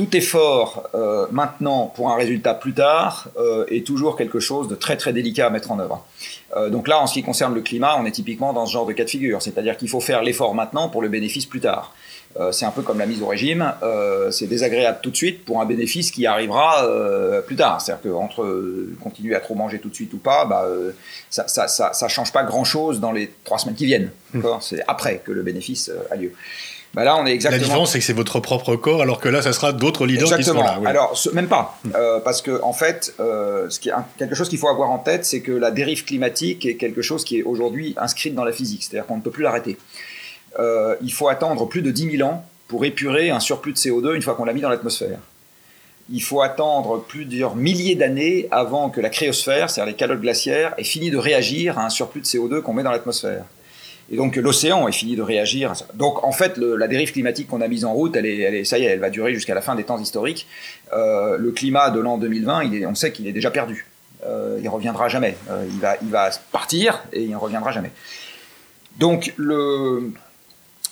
tout 0.00 0.16
effort 0.16 0.88
euh, 0.94 1.26
maintenant 1.30 1.86
pour 1.86 2.10
un 2.10 2.16
résultat 2.16 2.54
plus 2.54 2.72
tard 2.72 3.28
euh, 3.36 3.66
est 3.68 3.86
toujours 3.86 4.16
quelque 4.16 4.40
chose 4.40 4.66
de 4.66 4.74
très 4.74 4.96
très 4.96 5.12
délicat 5.12 5.46
à 5.46 5.50
mettre 5.50 5.70
en 5.70 5.78
œuvre. 5.78 6.06
Euh, 6.56 6.70
donc 6.70 6.88
là, 6.88 6.98
en 7.00 7.06
ce 7.06 7.14
qui 7.14 7.22
concerne 7.22 7.54
le 7.54 7.60
climat, 7.60 7.96
on 7.98 8.06
est 8.06 8.10
typiquement 8.12 8.52
dans 8.52 8.64
ce 8.64 8.72
genre 8.72 8.86
de 8.86 8.92
cas 8.92 9.04
de 9.04 9.10
figure, 9.10 9.42
c'est-à-dire 9.42 9.76
qu'il 9.76 9.88
faut 9.88 10.00
faire 10.00 10.22
l'effort 10.22 10.54
maintenant 10.54 10.88
pour 10.88 11.02
le 11.02 11.08
bénéfice 11.08 11.44
plus 11.44 11.60
tard. 11.60 11.94
Euh, 12.38 12.52
c'est 12.52 12.64
un 12.64 12.70
peu 12.70 12.82
comme 12.82 12.98
la 13.00 13.06
mise 13.06 13.20
au 13.22 13.26
régime, 13.26 13.72
euh, 13.82 14.30
c'est 14.30 14.46
désagréable 14.46 14.98
tout 15.02 15.10
de 15.10 15.16
suite 15.16 15.44
pour 15.44 15.60
un 15.60 15.64
bénéfice 15.66 16.12
qui 16.12 16.26
arrivera 16.26 16.84
euh, 16.86 17.40
plus 17.42 17.56
tard. 17.56 17.80
C'est-à-dire 17.80 18.12
qu'entre 18.12 18.46
continuer 19.02 19.34
à 19.34 19.40
trop 19.40 19.56
manger 19.56 19.80
tout 19.80 19.88
de 19.88 19.94
suite 19.96 20.14
ou 20.14 20.18
pas, 20.18 20.44
bah, 20.44 20.64
ça, 21.28 21.48
ça, 21.48 21.66
ça, 21.66 21.92
ça 21.92 22.06
change 22.08 22.32
pas 22.32 22.44
grand-chose 22.44 23.00
dans 23.00 23.10
les 23.10 23.32
trois 23.44 23.58
semaines 23.58 23.74
qui 23.74 23.86
viennent. 23.86 24.10
D'accord? 24.32 24.62
C'est 24.62 24.80
après 24.86 25.20
que 25.24 25.32
le 25.32 25.42
bénéfice 25.42 25.90
a 26.10 26.14
lieu. 26.16 26.32
Bah 26.94 27.04
là, 27.04 27.16
on 27.16 27.24
est 27.26 27.30
exactement. 27.32 27.60
La 27.60 27.64
différence, 27.64 27.92
c'est 27.92 28.00
que 28.00 28.04
c'est 28.04 28.12
votre 28.12 28.40
propre 28.40 28.74
corps, 28.74 29.00
alors 29.02 29.20
que 29.20 29.28
là, 29.28 29.42
ça 29.42 29.52
sera 29.52 29.72
d'autres 29.72 30.06
leaders 30.06 30.32
Exactement. 30.32 30.60
qui 30.62 30.66
seront 30.68 30.74
là. 30.76 30.80
oui. 30.80 30.86
Alors, 30.88 31.16
ce- 31.16 31.30
même 31.30 31.46
pas. 31.46 31.78
Euh, 31.94 32.18
parce 32.18 32.42
que, 32.42 32.60
en 32.64 32.72
fait, 32.72 33.14
ce 33.18 33.78
qui 33.78 33.90
est 33.90 33.92
un- 33.92 34.04
quelque 34.18 34.34
chose 34.34 34.48
qu'il 34.48 34.58
faut 34.58 34.68
avoir 34.68 34.90
en 34.90 34.98
tête, 34.98 35.24
c'est 35.24 35.40
que 35.40 35.52
la 35.52 35.70
dérive 35.70 36.04
climatique 36.04 36.66
est 36.66 36.74
quelque 36.74 37.00
chose 37.02 37.24
qui 37.24 37.38
est 37.38 37.42
aujourd'hui 37.44 37.94
inscrite 37.96 38.34
dans 38.34 38.42
la 38.44 38.50
physique. 38.52 38.82
C'est-à-dire 38.82 39.06
qu'on 39.06 39.16
ne 39.18 39.22
peut 39.22 39.30
plus 39.30 39.44
l'arrêter. 39.44 39.78
Euh, 40.58 40.96
il 41.02 41.12
faut 41.12 41.28
attendre 41.28 41.66
plus 41.66 41.82
de 41.82 41.90
10 41.90 42.16
000 42.18 42.28
ans 42.28 42.44
pour 42.68 42.84
épurer 42.84 43.30
un 43.30 43.40
surplus 43.40 43.72
de 43.72 43.78
CO2 43.78 44.14
une 44.14 44.22
fois 44.22 44.34
qu'on 44.34 44.44
l'a 44.44 44.52
mis 44.52 44.60
dans 44.60 44.68
l'atmosphère. 44.68 45.18
Il 46.12 46.22
faut 46.22 46.40
attendre 46.40 47.04
plusieurs 47.06 47.54
milliers 47.54 47.94
d'années 47.94 48.48
avant 48.50 48.90
que 48.90 49.00
la 49.00 49.10
cryosphère, 49.10 49.70
c'est-à-dire 49.70 49.92
les 49.92 49.96
calottes 49.96 50.20
glaciaires, 50.20 50.74
ait 50.76 50.84
fini 50.84 51.10
de 51.10 51.16
réagir 51.16 51.78
à 51.78 51.84
un 51.84 51.88
surplus 51.88 52.20
de 52.20 52.26
CO2 52.26 52.62
qu'on 52.62 52.72
met 52.72 52.82
dans 52.82 52.90
l'atmosphère. 52.90 53.44
Et 54.10 54.16
donc 54.16 54.34
l'océan 54.34 54.88
est 54.88 54.92
fini 54.92 55.14
de 55.14 55.22
réagir. 55.22 55.72
Donc 55.94 56.24
en 56.24 56.32
fait, 56.32 56.56
la 56.56 56.88
dérive 56.88 57.12
climatique 57.12 57.46
qu'on 57.46 57.60
a 57.60 57.68
mise 57.68 57.84
en 57.84 57.92
route, 57.92 58.16
elle 58.16 58.66
ça 58.66 58.78
y 58.78 58.84
est, 58.84 58.86
elle 58.86 58.98
va 58.98 59.10
durer 59.10 59.32
jusqu'à 59.32 59.54
la 59.54 59.62
fin 59.62 59.76
des 59.76 59.84
temps 59.84 59.98
historiques. 59.98 60.48
Euh, 60.92 61.36
le 61.38 61.52
climat 61.52 61.90
de 61.90 62.00
l'an 62.00 62.18
2020, 62.18 62.64
il 62.64 62.74
est, 62.74 62.86
on 62.86 62.96
sait 62.96 63.12
qu'il 63.12 63.28
est 63.28 63.32
déjà 63.32 63.52
perdu. 63.52 63.86
Euh, 64.26 64.58
il 64.60 64.68
reviendra 64.68 65.08
jamais. 65.08 65.36
Euh, 65.48 65.64
il, 65.68 65.78
va, 65.78 65.96
il 66.02 66.08
va 66.08 66.30
partir 66.50 67.04
et 67.12 67.22
il 67.22 67.30
ne 67.30 67.36
reviendra 67.36 67.70
jamais. 67.70 67.92
Donc 68.98 69.32
le, 69.36 70.12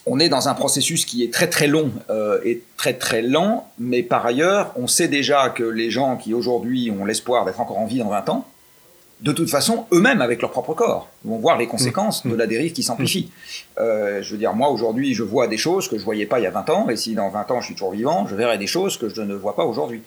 on 0.09 0.19
est 0.19 0.29
dans 0.29 0.49
un 0.49 0.55
processus 0.55 1.05
qui 1.05 1.23
est 1.25 1.33
très 1.33 1.49
très 1.49 1.67
long 1.67 1.91
euh, 2.11 2.41
et 2.45 2.63
très 2.77 2.95
très 2.95 3.23
lent, 3.23 3.69
mais 3.79 4.03
par 4.03 4.25
ailleurs, 4.27 4.73
on 4.77 4.87
sait 4.87 5.09
déjà 5.09 5.49
que 5.51 5.63
les 5.65 5.91
gens 5.91 6.17
qui 6.17 6.35
aujourd'hui 6.35 6.91
ont 6.91 7.05
l'espoir 7.05 7.45
d'être 7.45 7.61
encore 7.61 7.79
en 7.79 7.87
vie 7.87 7.99
dans 7.99 8.09
20 8.09 8.29
ans, 8.31 8.47
de 9.21 9.33
toute 9.33 9.51
façon, 9.51 9.87
eux-mêmes, 9.93 10.21
avec 10.21 10.41
leur 10.43 10.53
propre 10.53 10.75
corps, 10.75 11.09
vont 11.25 11.39
voir 11.39 11.59
les 11.59 11.67
conséquences 11.67 12.25
de 12.25 12.37
la 12.37 12.47
dérive 12.47 12.73
qui 12.73 12.85
s'amplifie. 12.85 13.31
Euh, 13.81 14.23
je 14.23 14.31
veux 14.31 14.39
dire, 14.39 14.55
moi, 14.55 14.69
aujourd'hui, 14.71 15.13
je 15.13 15.25
vois 15.25 15.49
des 15.49 15.57
choses 15.57 15.89
que 15.89 15.97
je 15.97 16.03
ne 16.03 16.05
voyais 16.05 16.27
pas 16.27 16.39
il 16.39 16.45
y 16.45 16.47
a 16.47 16.51
20 16.53 16.71
ans, 16.71 16.89
et 16.89 16.97
si 16.97 17.15
dans 17.17 17.29
20 17.29 17.51
ans, 17.51 17.61
je 17.61 17.67
suis 17.67 17.75
toujours 17.75 17.91
vivant, 17.93 18.27
je 18.29 18.37
verrai 18.37 18.59
des 18.59 18.69
choses 18.69 18.97
que 18.97 19.09
je 19.09 19.21
ne 19.23 19.35
vois 19.35 19.57
pas 19.57 19.65
aujourd'hui. 19.65 20.03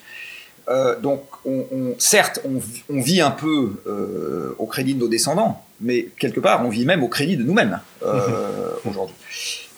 Euh, 0.70 0.98
donc, 0.98 1.24
on, 1.44 1.66
on- 1.74 1.96
certes, 1.98 2.40
on, 2.46 2.62
on 2.96 3.02
vit 3.02 3.20
un 3.20 3.32
peu 3.32 3.82
euh, 3.88 4.56
au 4.60 4.66
crédit 4.66 4.94
de 4.94 5.00
nos 5.00 5.10
descendants, 5.10 5.62
mais 5.82 6.08
quelque 6.18 6.40
part, 6.40 6.64
on 6.66 6.70
vit 6.70 6.86
même 6.86 7.04
au 7.04 7.08
crédit 7.10 7.36
de 7.36 7.44
nous-mêmes 7.44 7.82
euh, 8.06 8.70
aujourd'hui. 8.90 9.16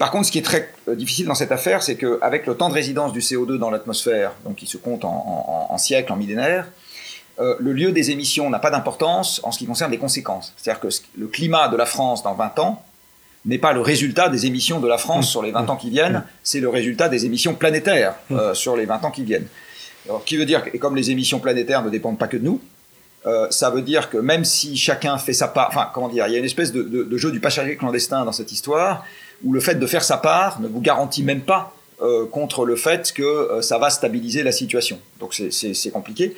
Par 0.04 0.12
contre, 0.12 0.26
ce 0.26 0.34
qui 0.34 0.38
est 0.40 0.42
très 0.42 0.70
euh, 0.90 0.96
difficile 0.96 1.28
dans 1.28 1.34
cette 1.34 1.54
affaire, 1.54 1.82
c'est 1.82 1.96
qu'avec 1.96 2.46
le 2.46 2.56
temps 2.58 2.68
de 2.68 2.74
résidence 2.74 3.14
du 3.14 3.22
CO2 3.22 3.58
dans 3.58 3.70
l'atmosphère, 3.70 4.34
donc 4.44 4.58
qui 4.58 4.68
se 4.68 4.76
compte 4.76 5.06
en, 5.06 5.78
siècles, 5.78 6.12
en 6.12 6.18
millénaires, 6.18 6.68
euh, 7.40 7.56
le 7.62 7.72
lieu 7.72 7.94
des 7.94 8.12
émissions 8.12 8.50
n'a 8.50 8.60
pas 8.60 8.70
d'importance 8.70 9.40
en 9.46 9.54
ce 9.54 9.60
qui 9.60 9.66
concerne 9.66 9.92
les 9.92 9.98
conséquences. 9.98 10.52
C'est-à-dire 10.58 10.82
que 10.82 10.90
le 11.18 11.28
climat 11.28 11.70
de 11.70 11.78
la 11.78 11.86
France 11.86 12.22
dans 12.22 12.34
20 12.34 12.60
ans 12.60 12.84
n'est 13.46 13.58
pas 13.60 13.72
le 13.72 13.80
résultat 13.80 14.28
des 14.28 14.46
émissions 14.46 14.82
de 14.82 14.90
la 14.90 14.98
France 14.98 15.30
sur 15.30 15.42
les 15.42 15.52
20 15.52 15.70
ans 15.70 15.78
qui 15.78 15.90
viennent, 15.90 16.26
c'est 16.44 16.60
le 16.60 16.68
résultat 16.68 17.08
des 17.08 17.26
émissions 17.26 17.54
planétaires 17.56 18.16
euh, 18.32 18.54
sur 18.54 18.76
les 18.76 18.86
20 18.86 19.06
ans 19.06 19.12
qui 19.12 19.24
viennent. 19.24 19.48
Alors, 20.10 20.26
qui 20.26 20.36
veut 20.36 20.46
dire 20.46 20.66
que, 20.70 20.78
comme 20.80 20.98
les 20.98 21.12
émissions 21.12 21.40
planétaires 21.40 21.82
ne 21.82 21.90
dépendent 21.90 22.20
pas 22.20 22.28
que 22.28 22.36
de 22.36 22.44
nous, 22.44 22.60
ça 23.52 23.70
veut 23.70 23.82
dire 23.82 24.10
que 24.10 24.18
même 24.18 24.44
si 24.44 24.76
chacun 24.76 25.18
fait 25.18 25.32
sa 25.32 25.48
part, 25.48 25.70
enfin, 25.70 25.90
comment 25.94 26.10
dire, 26.10 26.28
il 26.28 26.34
y 26.34 26.36
a 26.36 26.40
une 26.40 26.44
espèce 26.44 26.74
de, 26.74 26.84
de- 26.84 27.04
de 27.04 27.18
jeu 27.18 27.32
du 27.32 27.40
passager 27.40 27.78
clandestin 27.78 28.26
dans 28.26 28.34
cette 28.34 28.52
histoire, 28.52 29.06
où 29.44 29.54
le 29.54 29.60
fait 29.60 29.76
de 29.76 29.86
faire 29.86 30.04
sa 30.04 30.18
part 30.18 30.60
ne 30.62 30.68
vous 30.68 30.82
garantit 30.82 31.24
même 31.24 31.42
pas 31.42 31.74
euh, 32.02 32.26
contre 32.26 32.66
le 32.66 32.76
fait 32.76 33.12
que 33.14 33.22
euh, 33.24 33.62
ça 33.62 33.78
va 33.78 33.90
stabiliser 33.90 34.44
la 34.44 34.52
situation. 34.52 35.00
Donc 35.20 35.34
c'est- 35.34 35.92
compliqué. 35.92 36.36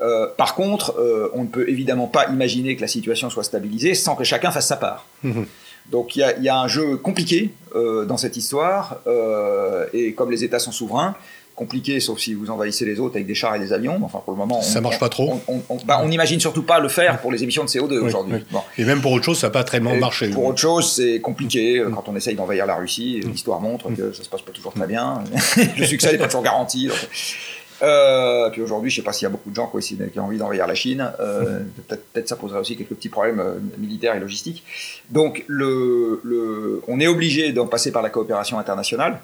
Euh, 0.00 0.26
par 0.36 0.54
contre, 0.54 0.96
on 1.34 1.42
ne 1.42 1.48
peut 1.48 1.68
évidemment 1.68 2.06
pas 2.06 2.28
imaginer 2.28 2.74
que 2.76 2.80
la 2.80 2.88
situation 2.88 3.30
soit 3.30 3.44
stabilisée 3.44 3.94
sans 3.94 4.16
que 4.16 4.24
chacun 4.24 4.50
fasse 4.50 4.66
sa 4.68 4.76
part. 4.76 5.06
Mhm. 5.22 5.46
Donc 5.90 6.16
il 6.16 6.20
y 6.20 6.22
a, 6.22 6.36
il 6.36 6.44
y 6.44 6.48
a 6.48 6.56
un 6.58 6.68
jeu 6.68 6.96
compliqué 6.96 7.50
dans 7.74 8.16
cette 8.16 8.36
histoire, 8.36 8.98
et 9.92 10.12
comme 10.14 10.30
les 10.30 10.44
États 10.44 10.60
sont 10.60 10.70
souverains, 10.72 11.16
compliqué, 11.54 12.00
sauf 12.00 12.18
si 12.18 12.34
vous 12.34 12.50
envahissez 12.50 12.84
les 12.84 13.00
autres 13.00 13.16
avec 13.16 13.26
des 13.26 13.34
chars 13.34 13.54
et 13.54 13.58
des 13.58 13.72
avions. 13.72 14.00
Enfin, 14.02 14.20
pour 14.24 14.32
le 14.32 14.38
moment, 14.38 14.62
ça 14.62 14.80
marche 14.80 14.98
pas 14.98 15.08
trop. 15.08 15.40
Bah, 15.86 16.00
on 16.02 16.08
n'imagine 16.08 16.40
surtout 16.40 16.62
pas 16.62 16.80
le 16.80 16.88
faire 16.88 17.20
pour 17.20 17.32
les 17.32 17.42
émissions 17.42 17.64
de 17.64 17.68
CO2 17.68 17.98
aujourd'hui. 17.98 18.44
Et 18.78 18.84
même 18.84 19.00
pour 19.00 19.12
autre 19.12 19.24
chose, 19.24 19.38
ça 19.38 19.48
n'a 19.48 19.52
pas 19.52 19.64
très 19.64 19.80
bien 19.80 19.94
marché. 19.96 20.28
Pour 20.30 20.46
autre 20.46 20.60
chose, 20.60 20.92
c'est 20.92 21.20
compliqué. 21.20 21.78
Euh, 21.78 21.90
quand 21.90 22.08
on 22.08 22.16
essaye 22.16 22.34
d'envahir 22.34 22.66
la 22.66 22.76
Russie, 22.76 23.20
mm. 23.24 23.30
l'histoire 23.30 23.60
montre 23.60 23.90
que 23.94 24.12
ça 24.12 24.22
se 24.22 24.28
passe 24.28 24.42
pas 24.42 24.52
toujours 24.52 24.72
très 24.72 24.86
bien. 24.86 25.22
le 25.78 25.84
succès 25.84 26.12
n'est 26.12 26.18
pas 26.18 26.26
toujours 26.26 26.42
garanti. 26.42 26.90
Euh, 27.82 28.48
puis 28.50 28.62
aujourd'hui, 28.62 28.90
je 28.90 29.00
ne 29.00 29.02
sais 29.02 29.04
pas 29.04 29.12
s'il 29.12 29.24
y 29.24 29.26
a 29.26 29.30
beaucoup 29.30 29.50
de 29.50 29.54
gens 29.54 29.66
qui, 29.66 30.20
ont 30.20 30.24
envie 30.24 30.38
d'envahir 30.38 30.66
la 30.66 30.74
Chine. 30.74 31.10
Euh, 31.20 31.60
peut-être 31.88 32.28
ça 32.28 32.36
poserait 32.36 32.60
aussi 32.60 32.76
quelques 32.76 32.94
petits 32.94 33.08
problèmes 33.08 33.40
euh, 33.40 33.54
militaires 33.78 34.14
et 34.14 34.20
logistiques. 34.20 34.62
Donc, 35.10 35.44
le, 35.48 36.20
le, 36.22 36.82
on 36.86 37.00
est 37.00 37.08
obligé 37.08 37.52
d'en 37.52 37.66
passer 37.66 37.90
par 37.90 38.02
la 38.02 38.10
coopération 38.10 38.58
internationale, 38.58 39.20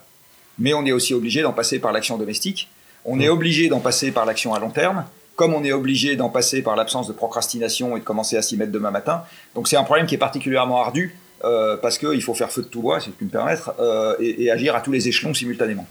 mais 0.58 0.74
on 0.74 0.84
est 0.84 0.92
aussi 0.92 1.14
obligé 1.14 1.42
d'en 1.42 1.52
passer 1.52 1.78
par 1.78 1.92
l'action 1.92 2.16
domestique. 2.18 2.68
On 3.04 3.20
est 3.20 3.28
obligé 3.28 3.68
d'en 3.68 3.80
passer 3.80 4.10
par 4.10 4.26
l'action 4.26 4.54
à 4.54 4.58
long 4.58 4.70
terme, 4.70 5.04
comme 5.36 5.54
on 5.54 5.64
est 5.64 5.72
obligé 5.72 6.16
d'en 6.16 6.28
passer 6.28 6.62
par 6.62 6.76
l'absence 6.76 7.06
de 7.06 7.12
procrastination 7.12 7.96
et 7.96 8.00
de 8.00 8.04
commencer 8.04 8.36
à 8.36 8.42
s'y 8.42 8.56
mettre 8.56 8.72
demain 8.72 8.90
matin. 8.90 9.22
Donc, 9.54 9.68
c'est 9.68 9.76
un 9.76 9.84
problème 9.84 10.06
qui 10.06 10.16
est 10.16 10.18
particulièrement 10.18 10.82
ardu 10.82 11.16
euh, 11.44 11.76
parce 11.76 11.98
qu'il 11.98 12.20
faut 12.20 12.34
faire 12.34 12.50
feu 12.50 12.62
de 12.62 12.66
tout 12.66 12.82
bois, 12.82 12.98
si 12.98 13.10
je 13.10 13.12
puis 13.12 13.26
me 13.26 13.30
permettre, 13.30 13.72
euh, 13.78 14.16
et, 14.18 14.50
agir 14.50 14.74
à 14.74 14.80
tous 14.80 14.90
les 14.90 15.06
échelons 15.06 15.32
simultanément. 15.32 15.86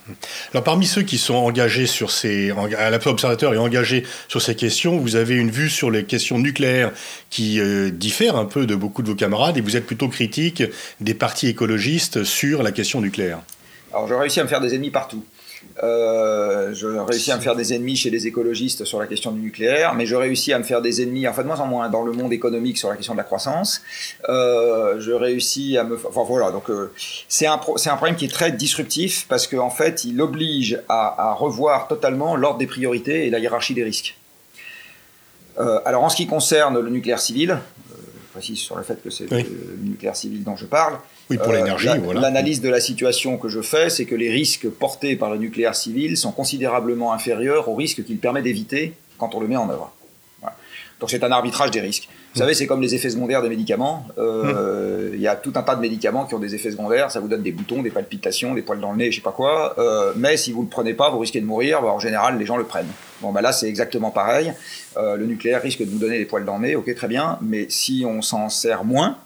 Alors 0.52 0.66
parmi 0.66 0.86
ceux 0.86 1.04
qui 1.04 1.18
sont 1.18 1.36
engagés 1.36 1.86
sur 1.86 2.12
ces, 2.12 2.52
à 2.78 2.90
la 2.90 3.08
observateur 3.08 3.54
et 3.54 3.58
engagés 3.58 4.04
sur 4.28 4.42
ces 4.42 4.56
questions, 4.56 4.98
vous 4.98 5.16
avez 5.16 5.36
une 5.36 5.50
vue 5.50 5.70
sur 5.70 5.90
les 5.90 6.04
questions 6.04 6.38
nucléaires 6.38 6.92
qui 7.30 7.62
euh, 7.62 7.90
diffère 7.92 8.36
un 8.36 8.44
peu 8.44 8.66
de 8.66 8.76
beaucoup 8.76 9.04
de 9.04 9.08
vos 9.08 9.16
camarades, 9.16 9.58
et 9.58 9.62
vous 9.62 9.78
êtes 9.78 9.86
plutôt 9.86 10.10
critique 10.10 10.64
des 11.00 11.14
partis 11.14 11.48
écologistes 11.48 12.26
sur 12.26 12.62
la 12.62 12.74
question 12.74 13.00
nucléaire. 13.00 13.40
Alors 13.94 14.08
j'ai 14.08 14.16
réussi 14.16 14.40
à 14.40 14.44
me 14.44 14.50
faire 14.50 14.62
des 14.62 14.76
ennemis 14.76 14.92
partout. 14.92 15.24
Euh, 15.84 16.74
je 16.74 16.88
réussis 16.88 17.32
à 17.32 17.38
me 17.38 17.42
faire 17.42 17.56
des 17.56 17.74
ennemis 17.74 17.96
chez 17.96 18.10
les 18.10 18.28
écologistes 18.28 18.86
sur 18.86 19.00
la 19.00 19.08
question 19.08 19.32
du 19.32 19.40
nucléaire, 19.42 19.96
mais 19.96 20.06
je 20.06 20.16
réussis 20.16 20.54
à 20.54 20.60
me 20.60 20.64
faire 20.64 20.82
des 20.82 21.02
ennemis, 21.02 21.28
en 21.28 21.34
fait, 21.34 21.42
de 21.42 21.48
moins 21.48 21.60
en 21.60 21.66
moins, 21.66 21.90
dans 21.90 22.04
le 22.04 22.12
monde 22.12 22.32
économique 22.32 22.78
sur 22.78 22.90
la 22.90 22.96
question 22.96 23.14
de 23.14 23.18
la 23.18 23.24
croissance. 23.24 23.82
Euh, 24.30 25.00
je 25.00 25.12
réussis 25.12 25.78
à 25.78 25.84
me. 25.84 25.96
Enfin 25.96 26.24
voilà, 26.24 26.52
donc 26.52 26.70
euh, 26.70 26.92
c'est 27.28 27.48
un, 27.48 27.60
c'est 27.76 27.90
un 27.90 27.96
problème 27.96 28.16
qui 28.16 28.26
est 28.26 28.32
très 28.32 28.52
disruptif 28.52 29.26
parce 29.28 29.48
qu'en 29.48 29.68
en 29.68 29.70
fait, 29.70 30.06
il 30.06 30.22
oblige 30.22 30.80
à, 30.90 31.30
à 31.30 31.34
revoir 31.34 31.88
totalement 31.88 32.36
l'ordre 32.36 32.60
des 32.60 32.68
priorités 32.68 33.26
et 33.26 33.30
la 33.30 33.40
hiérarchie 33.40 33.74
des 33.74 33.84
risques. 33.84 34.18
Alors 35.86 36.04
en 36.04 36.10
ce 36.10 36.16
qui 36.16 36.28
concerne 36.28 36.80
le 36.80 36.90
nucléaire 36.92 37.20
civil, 37.20 37.58
je 37.90 38.32
précise 38.32 38.60
sur 38.60 38.76
le 38.76 38.84
fait 38.84 39.02
que 39.02 39.10
c'est 39.10 39.28
le 39.28 39.44
nucléaire 39.82 40.16
civil 40.16 40.44
dont 40.44 40.56
je 40.56 40.66
parle, 40.66 41.00
oui, 41.30 41.38
pour 41.38 41.52
l'énergie, 41.52 41.90
euh, 41.90 42.00
voilà. 42.02 42.22
L'analyse 42.22 42.62
de 42.62 42.70
la 42.70 42.80
situation 42.80 43.38
que 43.38 43.50
je 43.50 43.62
fais, 43.62 43.90
c'est 43.90 44.06
que 44.06 44.16
les 44.16 44.30
risques 44.30 44.70
portés 44.70 45.16
par 45.16 45.30
le 45.30 45.38
nucléaire 45.38 45.76
civil 45.76 46.16
sont 46.16 46.32
considérablement 46.32 47.12
inférieurs 47.14 47.68
aux 47.68 47.76
risques 47.76 48.04
qu'il 48.06 48.18
permet 48.18 48.42
d'éviter 48.42 48.94
quand 49.18 49.36
on 49.36 49.40
le 49.40 49.48
met 49.48 49.58
en 49.58 49.70
œuvre. 49.70 49.92
Donc 51.00 51.12
c'est 51.12 51.24
un 51.24 51.32
arbitrage 51.32 51.70
des 51.70 51.80
risques. 51.80 52.10
Vous 52.34 52.40
savez, 52.40 52.56
c'est 52.56 52.66
comme 52.66 52.82
les 52.82 52.96
effets 52.96 53.12
secondaires 53.12 53.44
des 53.44 53.50
médicaments. 53.50 54.08
Euh, 54.18 55.12
il 55.14 55.22
y 55.22 55.28
a 55.28 55.36
tout 55.36 55.54
un 55.56 55.62
tas 55.62 55.76
de 55.76 55.82
médicaments 55.82 56.26
qui 56.26 56.34
ont 56.34 56.40
des 56.40 56.56
effets 56.56 56.72
secondaires. 56.72 57.12
Ça 57.12 57.20
vous 57.20 57.28
donne 57.28 57.44
des 57.44 57.52
boutons, 57.52 57.84
des 57.84 57.92
palpitations, 57.92 58.56
des 58.56 58.64
poils 58.64 58.80
dans 58.80 58.92
le 58.92 58.98
nez, 58.98 59.12
je 59.12 59.18
sais 59.18 59.22
pas 59.22 59.32
quoi. 59.32 59.76
Euh, 59.78 60.14
mais 60.16 60.38
si 60.38 60.52
vous 60.52 60.64
le 60.64 60.68
prenez 60.68 60.96
pas, 60.96 61.12
vous 61.12 61.20
risquez 61.20 61.40
de 61.40 61.46
mourir. 61.46 61.84
en 61.84 62.00
général, 62.00 62.40
les 62.40 62.46
gens 62.46 62.58
le 62.58 62.64
prennent. 62.64 62.92
Bon, 63.22 63.32
bah 63.32 63.42
là, 63.42 63.52
c'est 63.52 63.68
exactement 63.68 64.10
pareil. 64.10 64.54
le 64.96 65.26
nucléaire 65.26 65.62
risque 65.62 65.80
de 65.80 65.90
vous 65.90 66.00
donner 66.00 66.18
des 66.18 66.26
poils 66.26 66.46
dans 66.46 66.58
le 66.58 66.68
nez. 66.68 66.76
Ok, 66.76 66.94
très 66.96 67.08
bien. 67.08 67.38
Mais 67.42 67.68
si 67.70 68.04
on 68.08 68.24
s'en 68.24 68.50
sert 68.50 68.84
moins, 68.84 69.18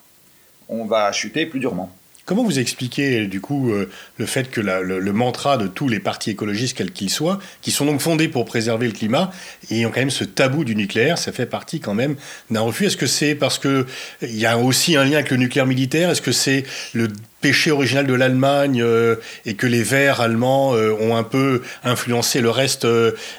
on 0.72 0.86
va 0.86 1.12
chuter 1.12 1.46
plus 1.46 1.60
durement. 1.60 1.92
Comment 2.26 2.44
vous 2.44 2.60
expliquez 2.60 3.26
du 3.26 3.42
coup 3.42 3.72
euh, 3.72 3.90
le 4.18 4.26
fait 4.26 4.50
que 4.50 4.62
le, 4.62 5.12
mantra 5.12 5.58
de 5.58 5.68
tous 5.68 5.90
les 5.90 6.00
partis 6.00 6.30
écologistes, 6.30 6.78
quels 6.78 6.92
qu'ils 6.92 7.10
soient, 7.10 7.40
qui 7.62 7.72
sont 7.72 7.86
donc 7.86 8.00
fondés 8.00 8.28
pour 8.28 8.46
préserver 8.46 8.88
le 8.88 8.94
climat, 8.94 9.32
et 9.70 9.86
ont 9.86 9.92
quand 9.92 10.00
même 10.00 10.12
ce 10.12 10.24
tabou 10.24 10.64
du 10.64 10.76
nucléaire, 10.76 11.18
ça 11.18 11.32
fait 11.32 11.48
partie 11.48 11.80
quand 11.80 11.96
même 11.96 12.16
d'un 12.50 12.62
refus. 12.62 12.86
Est-ce 12.86 12.96
que 12.96 13.08
c'est 13.08 13.36
parce 13.36 13.60
qu'il 13.60 13.86
y 14.22 14.46
a 14.46 14.58
aussi 14.58 14.96
un 14.96 15.04
lien 15.04 15.16
avec 15.16 15.32
le 15.32 15.38
nucléaire 15.38 15.66
militaire? 15.66 16.10
Est-ce 16.10 16.22
que 16.22 16.32
c'est 16.32 16.64
le 16.94 17.10
péché 17.42 17.72
original 17.72 18.06
de 18.06 18.14
l'Allemagne 18.14 18.82
euh, 18.82 19.16
et 19.46 19.56
que 19.56 19.68
les 19.68 19.84
Verts 19.84 20.22
allemands 20.22 20.76
euh, 20.76 20.94
ont 21.02 21.18
un 21.18 21.24
peu 21.24 21.64
influencé 21.84 22.40
le 22.40 22.52
reste 22.52 22.88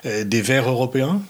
des 0.04 0.42
Verts 0.42 0.68
européens? 0.68 1.22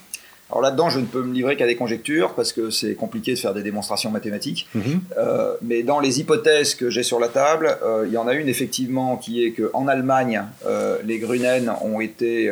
Alors 0.49 0.61
là-dedans, 0.61 0.89
je 0.89 0.99
ne 0.99 1.05
peux 1.05 1.23
me 1.23 1.33
livrer 1.33 1.55
qu'à 1.55 1.65
des 1.65 1.75
conjectures 1.75 2.35
parce 2.35 2.53
que 2.53 2.69
c'est 2.69 2.93
compliqué 2.93 3.33
de 3.33 3.39
faire 3.39 3.53
des 3.53 3.63
démonstrations 3.63 4.11
mathématiques. 4.11 4.67
Mhm. 4.75 5.01
Euh, 5.17 5.55
mais 5.63 5.83
dans 5.83 5.99
les 5.99 6.19
hypothèses 6.19 6.75
que 6.75 6.89
j'ai 6.89 7.01
sur 7.01 7.19
la 7.19 7.27
table, 7.27 7.77
euh, 7.83 8.03
il 8.05 8.13
y 8.13 8.17
en 8.17 8.27
a 8.27 8.33
une 8.33 8.47
effectivement 8.49 9.17
qui 9.17 9.43
est 9.43 9.51
qu'en 9.51 9.87
Allemagne, 9.87 10.43
euh, 10.67 10.97
les 11.05 11.17
Grunen 11.17 11.71
ont 11.81 11.99
été 12.01 12.51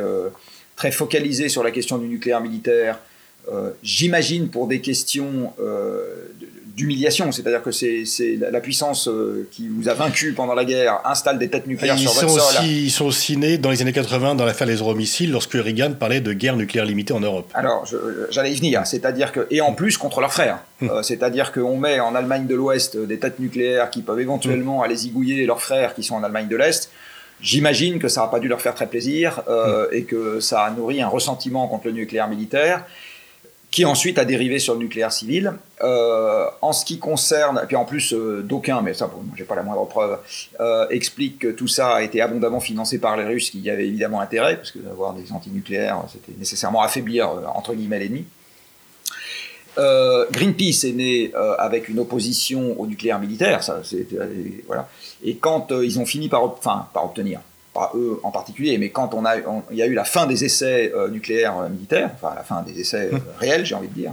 très 0.76 0.92
focalisés 0.92 1.50
sur 1.50 1.64
la 1.64 1.72
question 1.72 1.98
du 1.98 2.08
nucléaire 2.08 2.42
militaire. 2.42 3.00
J'imagine 3.84 4.50
pour 4.50 4.68
des 4.68 4.82
questions 4.82 5.54
d'humiliation, 6.76 7.32
c'est-à-dire 7.32 7.62
que 7.62 7.72
c'est 7.72 8.06
la 8.40 8.60
puissance 8.60 9.08
euh, 9.08 9.48
qui 9.52 9.68
vous 9.68 9.90
a 9.90 9.94
vaincu 9.94 10.34
pendant 10.34 10.54
la 10.54 10.66
guerre 10.66 11.00
installe 11.06 11.38
des 11.38 11.50
têtes 11.50 11.68
nucléaires 11.68 11.98
sur 11.98 12.12
votre 12.14 12.40
sol. 12.40 12.66
ils 12.66 12.92
sont 12.92 13.06
aussi 13.06 13.38
nés 13.38 13.58
dans 13.58 13.72
les 13.72 13.82
années 13.82 13.94
80 13.94 14.36
dans 14.36 14.46
l'affaire 14.46 14.68
des 14.68 14.76
euromissiles 14.76 15.32
lorsque 15.32 15.54
Reagan 15.54 15.94
parlait 15.94 16.22
de 16.22 16.34
guerre 16.34 16.56
nucléaire 16.56 16.86
limitée 16.86 17.14
en 17.14 17.20
Europe. 17.20 17.50
Alors 17.54 17.86
j'allais 18.30 18.52
y 18.52 18.56
venir, 18.56 18.86
c'est-à-dire 18.86 19.32
que 19.32 19.48
et 19.50 19.62
en 19.62 19.74
plus 19.74 19.98
contre 19.98 20.22
leurs 20.22 20.34
frères, 20.34 20.60
hum. 20.82 20.90
euh, 20.90 21.04
c'est-à-dire 21.04 21.52
qu'on 21.52 21.78
met 21.78 22.00
en 22.00 22.16
Allemagne 22.16 22.48
de 22.48 22.56
l'Ouest 22.56 22.98
des 22.98 23.20
têtes 23.20 23.40
nucléaires 23.40 23.90
qui 23.90 24.02
peuvent 24.02 24.20
éventuellement 24.20 24.80
hum. 24.80 24.84
aller 24.84 24.96
zigouiller 24.96 25.46
leurs 25.46 25.62
frères 25.62 25.94
qui 25.94 26.04
sont 26.04 26.16
en 26.16 26.24
Allemagne 26.24 26.48
de 26.48 26.56
l'Est. 26.56 26.90
J'imagine 27.42 27.98
que 27.98 28.08
ça 28.08 28.22
n'a 28.22 28.28
pas 28.28 28.40
dû 28.40 28.48
leur 28.48 28.62
faire 28.62 28.76
très 28.76 28.88
plaisir 28.88 29.42
euh, 29.48 29.86
hum. 29.86 29.90
et 29.92 30.04
que 30.04 30.40
ça 30.40 30.64
a 30.64 30.72
nourri 30.72 31.02
un 31.02 31.08
ressentiment 31.08 31.68
contre 31.68 31.88
le 31.88 31.94
nucléaire 31.94 32.28
militaire 32.28 32.86
qui 33.72 33.86
ensuite 33.86 34.20
a 34.20 34.26
dérivé 34.26 34.60
sur 34.60 34.74
le 34.74 34.82
nucléaire 34.82 35.14
civil. 35.14 35.54
Euh, 35.82 36.46
en 36.62 36.74
ce 36.74 36.84
qui 36.84 37.00
concerne, 37.00 37.64
puis 37.68 37.78
en 37.78 37.86
plus 37.86 38.14
euh, 38.14 38.44
d'aucuns, 38.44 38.82
mais 38.82 38.94
ça, 38.94 39.08
bon, 39.08 39.24
j'ai 39.36 39.46
pas 39.46 39.56
la 39.56 39.64
moindre 39.64 39.86
preuve, 39.88 40.20
euh, 40.60 40.86
explique 40.90 41.40
que 41.40 41.48
tout 41.48 41.70
ça 41.70 41.96
a 41.96 42.02
été 42.04 42.22
abondamment 42.22 42.60
financé 42.60 43.00
par 43.00 43.16
les 43.16 43.24
Russes, 43.24 43.50
qui 43.50 43.60
y 43.60 43.70
avaient 43.70 43.88
évidemment 43.88 44.20
intérêt, 44.20 44.58
parce 44.58 44.72
que 44.72 44.80
d'avoir 44.80 45.14
des 45.14 45.32
antinucléaires, 45.32 46.04
c'était 46.12 46.38
nécessairement 46.38 46.84
affaiblir 46.84 47.30
entre 47.56 47.74
guillemets 47.74 48.00
l'ennemi. 48.00 48.26
Greenpeace 49.78 50.84
est 50.84 50.92
né 50.92 51.32
avec 51.58 51.88
une 51.88 52.00
opposition 52.00 52.80
au 52.80 52.86
nucléaire 52.86 53.20
militaire, 53.20 53.64
ça, 53.64 53.82
voilà. 54.68 54.90
Et 55.24 55.38
quand 55.38 55.72
ils 55.72 55.98
ont 55.98 56.06
fini 56.06 56.28
par, 56.28 56.44
enfin, 56.44 56.88
par 56.94 57.06
obtenir, 57.06 57.40
pas 57.74 57.92
eux 57.96 58.20
en 58.24 58.32
particulier, 58.32 58.78
mais 58.78 58.90
quand 58.90 59.14
on 59.14 59.26
a, 59.26 59.38
il 59.72 59.78
y 59.78 59.82
a 59.82 59.86
eu 59.86 59.94
la 59.94 60.04
fin 60.04 60.26
des 60.28 60.44
essais 60.44 60.92
euh, 60.94 61.08
nucléaires 61.10 61.58
euh, 61.58 61.70
militaires, 61.70 62.12
enfin 62.16 62.34
la 62.36 62.44
fin 62.44 62.62
des 62.64 62.80
essais 62.80 63.10
euh, 63.12 63.16
hum. 63.16 63.22
réels, 63.40 63.66
j'ai 63.66 63.76
envie 63.76 63.88
de 63.88 63.94
dire, 63.94 64.12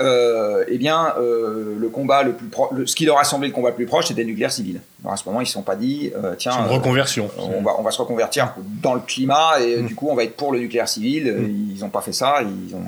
eh 0.00 0.78
bien, 0.78 1.14
le 1.18 1.88
combat 1.88 2.22
le 2.22 2.32
plus 2.32 2.48
ce 2.86 2.94
qui 2.94 3.04
leur 3.04 3.18
a 3.18 3.24
semblé 3.24 3.48
le 3.48 3.54
combat 3.54 3.70
le 3.70 3.74
plus 3.74 3.86
proche, 3.86 4.06
c'était 4.06 4.20
le 4.22 4.28
nucléaire 4.28 4.52
civil. 4.52 4.80
à 5.04 5.16
ce 5.16 5.24
moment, 5.24 5.40
ils 5.40 5.44
ne 5.44 5.48
se 5.48 5.54
sont 5.54 5.62
pas 5.62 5.74
dit, 5.74 6.12
tiens, 6.36 6.52
une 6.56 6.72
reconversion. 6.72 7.28
on, 7.36 7.62
va, 7.62 7.72
on 7.78 7.82
va 7.82 7.90
se 7.90 7.98
reconvertir 8.00 8.54
dans 8.80 8.94
le 8.94 9.00
climat 9.00 9.60
et 9.60 9.78
hum. 9.78 9.86
du 9.86 9.96
coup, 9.96 10.08
on 10.08 10.14
va 10.14 10.22
être 10.22 10.36
pour 10.36 10.52
le 10.52 10.60
nucléaire 10.60 10.88
civil. 10.88 11.28
Hum. 11.28 11.72
Ils 11.74 11.80
n'ont 11.80 11.88
pas 11.88 12.02
fait 12.02 12.12
ça. 12.12 12.42
Ils 12.42 12.76
ont, 12.76 12.82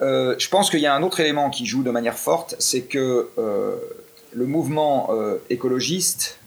je 0.00 0.48
pense 0.50 0.70
qu'il 0.70 0.80
y 0.80 0.86
a 0.86 0.94
un 0.94 1.02
autre 1.02 1.18
élément 1.18 1.50
qui 1.50 1.66
joue 1.66 1.82
de 1.82 1.90
manière 1.90 2.16
forte, 2.16 2.54
c'est 2.60 2.82
que 2.82 3.28
le 3.36 4.46
mouvement 4.46 5.10
écologiste 5.50 6.38
euh, 6.38 6.43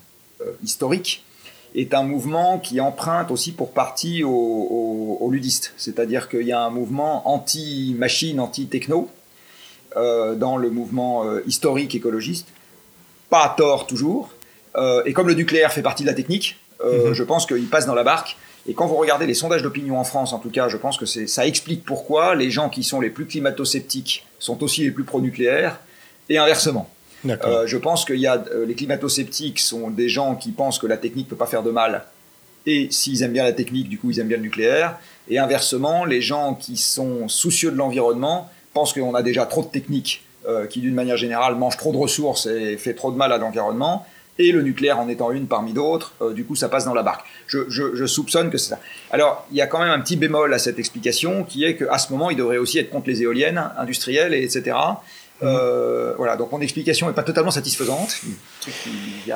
historique, 0.63 1.23
est 1.75 1.93
un 1.93 2.03
mouvement 2.03 2.59
qui 2.59 2.79
emprunte 2.79 3.31
aussi 3.31 3.51
pour 3.51 3.71
partie 3.71 4.23
aux, 4.23 5.29
ludistes. 5.31 5.73
C'est-à-dire 5.77 6.29
qu'il 6.29 6.43
y 6.43 6.53
a 6.53 6.61
un 6.61 6.69
mouvement 6.69 7.29
anti-machine, 7.29 8.39
anti-techno 8.39 9.09
euh, 9.97 10.35
dans 10.35 10.55
le 10.55 10.69
mouvement 10.69 11.25
euh, 11.25 11.41
historique 11.45 11.93
écologiste. 11.93 12.47
Pas 13.29 13.43
à 13.43 13.49
tort 13.49 13.87
toujours. 13.87 14.29
et 15.05 15.11
comme 15.11 15.27
le 15.27 15.33
nucléaire 15.33 15.73
fait 15.73 15.81
partie 15.81 16.03
de 16.03 16.07
la 16.07 16.13
technique, 16.13 16.57
mhm. 16.81 17.13
je 17.13 17.23
pense 17.23 17.45
qu'il 17.45 17.67
passe 17.67 17.85
dans 17.85 17.95
la 17.95 18.03
barque. 18.03 18.37
Et 18.67 18.73
quand 18.73 18.85
vous 18.85 18.95
regardez 18.95 19.25
les 19.25 19.33
sondages 19.33 19.63
d'opinion 19.63 19.99
en 19.99 20.03
France, 20.03 20.33
en 20.33 20.39
tout 20.39 20.49
cas, 20.49 20.67
je 20.67 20.77
pense 20.77 20.97
que 20.97 21.05
ça 21.05 21.45
explique 21.45 21.83
pourquoi 21.83 22.35
les 22.35 22.51
gens 22.51 22.69
qui 22.69 22.83
sont 22.83 23.01
les 23.01 23.09
plus 23.09 23.25
climato-sceptiques 23.25 24.25
sont 24.39 24.61
aussi 24.63 24.83
les 24.83 24.91
plus 24.91 25.03
pro-nucléaires, 25.03 25.79
et 26.29 26.37
inversement. 26.37 26.89
Euh, 27.25 27.65
je 27.65 27.77
pense 27.77 28.05
qu'il 28.05 28.17
y 28.17 28.27
a 28.27 28.43
euh, 28.51 28.65
les 28.65 28.75
climato-sceptiques 28.75 29.59
sont 29.59 29.89
des 29.89 30.09
gens 30.09 30.35
qui 30.35 30.51
pensent 30.51 30.79
que 30.79 30.87
la 30.87 30.97
technique 30.97 31.27
peut 31.27 31.35
pas 31.35 31.47
faire 31.47 31.63
de 31.63 31.71
mal. 31.71 32.05
Et 32.65 32.89
s'ils 32.91 33.23
aiment 33.23 33.33
bien 33.33 33.43
la 33.43 33.53
technique, 33.53 33.87
du 33.87 33.97
coup, 33.97 34.11
ils 34.11 34.19
aiment 34.19 34.27
bien 34.27 34.37
le 34.37 34.43
nucléaire. 34.43 34.97
Et 35.29 35.39
inversement, 35.39 36.05
les 36.05 36.21
gens 36.21 36.53
qui 36.53 36.77
sont 36.77 37.27
soucieux 37.27 37.71
de 37.71 37.77
l'environnement 37.77 38.49
pensent 38.73 38.93
qu'on 38.93 39.15
a 39.15 39.23
déjà 39.23 39.45
trop 39.45 39.61
de 39.61 39.67
techniques 39.67 40.23
euh, 40.47 40.67
qui, 40.67 40.81
d'une 40.81 40.93
manière 40.93 41.17
générale, 41.17 41.55
mangent 41.55 41.77
trop 41.77 41.91
de 41.91 41.97
ressources 41.97 42.45
et 42.45 42.77
fait 42.77 42.93
trop 42.93 43.11
de 43.11 43.17
mal 43.17 43.31
à 43.31 43.37
l'environnement. 43.37 44.05
Et 44.39 44.51
le 44.51 44.61
nucléaire 44.61 44.99
en 44.99 45.09
étant 45.09 45.31
une 45.31 45.47
parmi 45.47 45.73
d'autres, 45.73 46.13
du 46.35 46.45
coup, 46.45 46.55
ça 46.55 46.69
passe 46.69 46.85
dans 46.85 46.93
la 46.93 47.01
barque. 47.01 47.25
Je, 47.47 48.05
soupçonne 48.05 48.51
que 48.51 48.59
c'est 48.59 48.69
ça. 48.69 48.79
Alors, 49.09 49.47
il 49.49 49.57
y 49.57 49.61
a 49.61 49.65
quand 49.65 49.79
même 49.79 49.89
un 49.89 49.99
petit 49.99 50.15
bémol 50.15 50.53
à 50.53 50.59
cette 50.59 50.77
explication, 50.77 51.43
qui 51.43 51.63
est 51.63 51.75
qu'à 51.75 51.97
ce 51.97 52.13
moment, 52.13 52.29
il 52.29 52.37
devrait 52.37 52.59
aussi 52.59 52.77
être 52.77 52.91
contre 52.91 53.07
les 53.07 53.23
éoliennes 53.23 53.71
industrielles, 53.79 54.35
et 54.35 54.43
etc. 54.43 54.75
Euh, 55.43 56.13
voilà, 56.17 56.35
donc 56.35 56.51
mon 56.51 56.61
explication 56.61 57.07
n'est 57.07 57.13
pas 57.13 57.23
totalement 57.23 57.51
satisfaisante. 57.51 58.21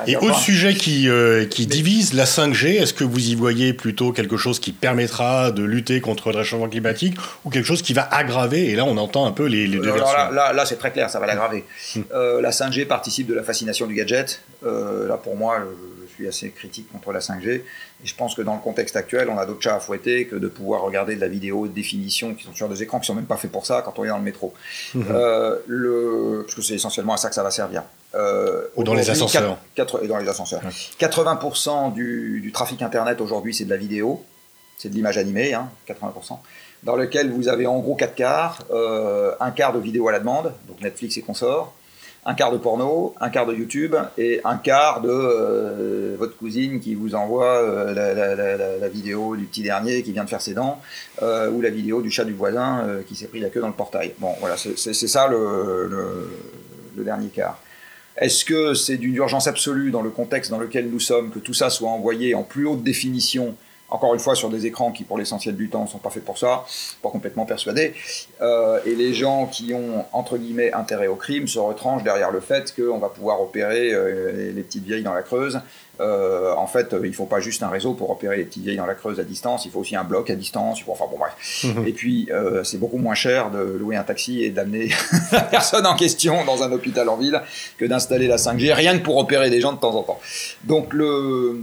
Et 0.08 0.16
autre 0.18 0.40
sujet 0.40 0.74
qui, 0.74 1.08
euh, 1.08 1.46
qui 1.46 1.68
divise 1.68 2.14
la 2.14 2.26
5G, 2.26 2.82
est-ce 2.82 2.94
que 2.94 3.04
vous 3.04 3.30
y 3.30 3.36
voyez 3.36 3.74
plutôt 3.74 4.12
quelque 4.12 4.38
chose 4.38 4.60
qui 4.60 4.72
permettra 4.72 5.52
de 5.52 5.64
lutter 5.64 6.02
contre 6.02 6.32
le 6.32 6.40
réchauffement 6.40 6.70
climatique 6.70 7.16
ou 7.46 7.50
quelque 7.50 7.66
chose 7.66 7.82
qui 7.82 7.94
va 7.94 8.08
aggraver 8.12 8.70
Et 8.70 8.76
là, 8.76 8.86
on 8.86 8.98
entend 8.98 9.26
un 9.26 9.32
peu 9.32 9.46
les, 9.46 9.68
les 9.68 9.78
deux 9.78 9.92
Alors 9.92 10.12
versions. 10.12 10.32
Là, 10.34 10.54
là, 10.54 10.66
c'est 10.66 10.78
très 10.78 10.92
clair, 10.92 11.10
ça 11.10 11.20
va 11.20 11.28
l'aggraver. 11.28 11.64
Hmm. 11.96 12.02
Euh, 12.14 12.42
la 12.42 12.52
5G 12.52 12.86
participe 12.88 13.28
de 13.28 13.36
la 13.36 13.44
fascination 13.44 13.86
du 13.86 13.94
gadget. 13.94 14.42
là, 14.64 15.18
pour 15.18 15.36
moi, 15.36 15.60
suis 16.22 16.46
assez 16.46 16.52
critique 16.52 16.92
contre 16.92 17.12
la 17.12 17.20
5G. 17.20 17.50
Et 17.50 17.64
je 18.04 18.16
pense 18.16 18.36
que 18.36 18.42
dans 18.42 18.56
le 18.56 18.62
contexte 18.62 18.96
actuel, 18.96 19.30
on 19.30 19.38
a 19.38 19.46
d'autres 19.46 19.62
chats 19.62 19.76
à 19.76 19.80
fouetter 19.80 20.26
que 20.26 20.36
de 20.36 20.48
pouvoir 20.48 20.82
regarder 20.82 21.16
de 21.16 21.22
la 21.22 21.28
vidéo 21.28 21.68
de 21.68 21.74
définition 21.74 22.34
qui 22.34 22.44
sont 22.44 22.54
sur 22.54 22.70
des 22.70 22.84
écrans 22.84 23.00
qui 23.00 23.08
sont 23.08 23.16
même 23.16 23.26
pas 23.26 23.38
faits 23.38 23.52
pour 23.52 23.66
ça 23.66 23.82
quand 23.84 23.98
on 23.98 24.06
est 24.06 24.10
dans 24.10 24.18
le 24.18 24.24
métro. 24.24 24.54
Mhm. 24.94 25.06
Euh, 25.10 25.58
le, 25.68 26.44
parce 26.46 26.56
que 26.56 26.62
c'est 26.62 26.76
essentiellement 26.76 27.14
à 27.14 27.18
ça 27.18 27.30
que 27.30 27.36
ça 27.36 27.44
va 27.44 27.52
servir. 27.52 27.84
Euh, 28.16 28.68
Ou 28.76 28.84
dans 28.84 28.94
les 28.94 29.10
ascenseurs. 29.10 29.58
4, 29.76 30.04
et 30.04 30.08
dans 30.08 30.18
les 30.18 30.28
ascenseurs. 30.28 30.62
Ouais. 30.64 31.08
80% 31.08 31.94
du, 31.94 32.42
du, 32.42 32.52
trafic 32.52 32.82
Internet 32.82 33.22
aujourd'hui, 33.22 33.54
c'est 33.54 33.66
de 33.66 33.70
la 33.70 33.78
vidéo. 33.78 34.24
C'est 34.78 34.90
de 34.90 34.96
l'image 34.96 35.18
animée, 35.18 35.54
hein, 35.54 35.70
80%. 35.88 36.40
Dans 36.84 36.96
lequel 36.96 37.32
vous 37.32 37.48
avez 37.48 37.68
en 37.68 37.80
gros 37.80 37.96
4 37.96 38.16
quarts. 38.16 38.60
Euh, 38.72 39.34
un 39.40 39.52
quart 39.52 39.74
de 39.74 39.80
vidéo 39.80 40.08
à 40.08 40.12
la 40.12 40.20
demande, 40.20 40.54
donc 40.68 40.82
Netflix 40.82 41.18
et 41.18 41.22
consorts 41.22 41.74
un 42.24 42.36
quart 42.36 42.52
de 42.52 42.58
porno, 42.58 43.16
un 43.20 43.30
quart 43.30 43.48
de 43.48 43.54
YouTube 43.56 43.96
et 44.18 44.42
un 44.44 44.58
quart 44.58 45.02
de 45.02 45.10
euh, 45.10 46.16
votre 46.20 46.38
cousine 46.38 46.80
qui 46.80 46.94
vous 46.94 47.16
envoie 47.16 47.48
euh, 47.48 47.94
la, 47.94 48.14
la, 48.14 48.36
la, 48.36 48.78
la, 48.78 48.90
vidéo 48.90 49.36
du 49.36 49.46
petit 49.46 49.64
dernier 49.64 50.04
qui 50.04 50.12
vient 50.12 50.24
de 50.24 50.30
faire 50.30 50.42
ses 50.42 50.54
dents 50.54 50.80
euh, 51.24 51.50
ou 51.50 51.62
la 51.62 51.72
vidéo 51.72 52.02
du 52.02 52.12
chat 52.12 52.24
du 52.24 52.34
voisin 52.34 52.86
euh, 52.86 53.02
qui 53.02 53.16
s'est 53.16 53.28
pris 53.28 53.40
la 53.40 53.50
queue 53.50 53.62
dans 53.62 53.68
le 53.68 53.74
portail. 53.74 54.14
Bon, 54.20 54.36
voilà, 54.40 54.56
c'est 54.58 54.94
ça 54.94 55.28
le, 55.28 55.88
le, 55.90 56.30
le, 56.96 57.04
dernier 57.04 57.30
quart. 57.30 57.60
Est-ce 58.18 58.46
que 58.46 58.76
c'est 58.76 58.98
d'une 58.98 59.16
urgence 59.16 59.48
absolue 59.48 59.90
dans 59.90 60.04
le 60.04 60.12
contexte 60.12 60.52
dans 60.52 60.60
lequel 60.60 60.92
nous 60.92 61.00
sommes 61.00 61.32
que 61.32 61.40
tout 61.40 61.56
ça 61.56 61.72
soit 61.72 61.90
envoyé 61.90 62.36
en 62.36 62.44
plus 62.44 62.68
haute 62.68 62.84
définition 62.84 63.56
encore 63.92 64.14
une 64.14 64.20
fois 64.20 64.36
sur 64.36 64.50
des 64.50 64.66
écrans 64.66 64.92
qui 64.92 65.04
pour 65.04 65.18
l'essentiel 65.18 65.56
du 65.56 65.70
temps 65.70 65.84
ne 65.84 65.88
sont 65.88 66.00
pas 66.00 66.10
faits 66.10 66.26
pour 66.26 66.38
ça, 66.38 66.66
pas 67.04 67.10
complètement 67.10 67.46
persuadés, 67.46 67.94
euh, 68.42 68.80
et 68.86 68.96
les 68.96 69.14
gens 69.14 69.46
qui 69.46 69.74
ont 69.74 70.06
entre 70.14 70.38
guillemets 70.38 70.74
intérêt 70.74 71.08
au 71.08 71.16
crime 71.16 71.48
se 71.48 71.60
retranchent 71.60 72.04
derrière 72.04 72.32
le 72.32 72.40
fait 72.40 72.74
qu'on 72.76 72.98
va 72.98 73.10
pouvoir 73.10 73.42
opérer 73.42 73.94
euh, 73.94 74.52
les, 74.54 74.64
petites 74.64 74.86
vieilles 74.86 75.04
dans 75.04 75.14
la 75.14 75.22
Creuse. 75.22 75.60
Euh, 76.00 76.56
en 76.56 76.66
fait, 76.66 76.96
il 77.04 77.10
ne 77.10 77.14
faut 77.14 77.26
pas 77.26 77.42
juste 77.42 77.62
un 77.62 77.68
réseau 77.68 77.94
pour 77.94 78.10
opérer 78.10 78.38
les 78.38 78.46
petites 78.46 78.64
vieilles 78.64 78.78
dans 78.78 78.86
la 78.86 78.96
Creuse 78.96 79.20
à 79.20 79.24
distance, 79.24 79.66
il 79.66 79.72
faut 79.72 79.82
aussi 79.82 79.96
un 79.96 80.04
bloc 80.04 80.30
à 80.30 80.36
distance, 80.36 80.82
enfin 80.88 81.06
bon 81.12 81.18
bref. 81.20 81.66
Mmh. 81.66 81.88
Et 81.88 81.92
puis 81.92 82.30
c'est 82.64 82.80
beaucoup 82.80 82.98
moins 82.98 83.14
cher 83.14 83.52
de 83.52 83.60
louer 83.60 83.98
un 83.98 84.04
taxi 84.04 84.44
et 84.44 84.50
d'amener 84.50 84.90
la 85.32 85.42
personne 85.42 85.86
en 85.86 85.96
question 85.96 86.46
dans 86.46 86.64
un 86.64 86.72
hôpital 86.72 87.08
en 87.10 87.18
ville 87.18 87.42
que 87.78 87.86
d'installer 87.86 88.28
la 88.28 88.38
5G, 88.38 88.74
rien 88.74 88.98
que 88.98 89.04
pour 89.04 89.18
opérer 89.18 89.50
des 89.50 89.60
gens 89.60 89.74
de 89.74 89.80
temps 89.80 89.96
en 89.96 90.04
temps. 90.04 90.20
Donc 90.64 90.94
le 90.94 91.62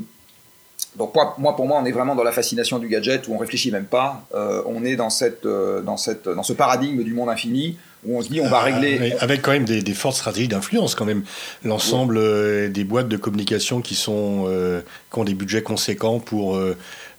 donc 0.96 1.14
moi, 1.38 1.54
pour 1.54 1.66
moi, 1.66 1.80
on 1.80 1.84
est 1.84 1.92
vraiment 1.92 2.14
dans 2.14 2.24
la 2.24 2.32
fascination 2.32 2.78
du 2.78 2.88
gadget 2.88 3.28
où 3.28 3.34
on 3.34 3.38
réfléchit 3.38 3.70
même 3.70 3.84
pas. 3.84 4.24
Euh, 4.34 4.62
on 4.66 4.84
est 4.84 4.96
dans 4.96 5.10
cette, 5.10 5.46
euh, 5.46 5.80
dans 5.80 5.96
cette, 5.96 6.28
dans 6.28 6.42
ce 6.42 6.52
paradigme 6.52 7.02
du 7.02 7.14
monde 7.14 7.28
infini 7.28 7.76
où 8.06 8.16
on 8.16 8.22
se 8.22 8.28
dit 8.28 8.40
on 8.40 8.48
va 8.48 8.60
régler. 8.60 9.12
Euh, 9.12 9.16
avec 9.20 9.42
quand 9.42 9.52
même 9.52 9.64
des, 9.64 9.82
des 9.82 9.94
fortes 9.94 10.16
stratégies 10.16 10.48
d'influence 10.48 10.94
quand 10.94 11.04
même. 11.04 11.24
L'ensemble 11.64 12.18
oui. 12.18 12.70
des 12.70 12.84
boîtes 12.84 13.08
de 13.08 13.16
communication 13.16 13.80
qui 13.80 13.94
sont 13.94 14.46
euh, 14.48 14.80
qui 15.12 15.18
ont 15.18 15.24
des 15.24 15.34
budgets 15.34 15.62
conséquents 15.62 16.20
pour 16.20 16.58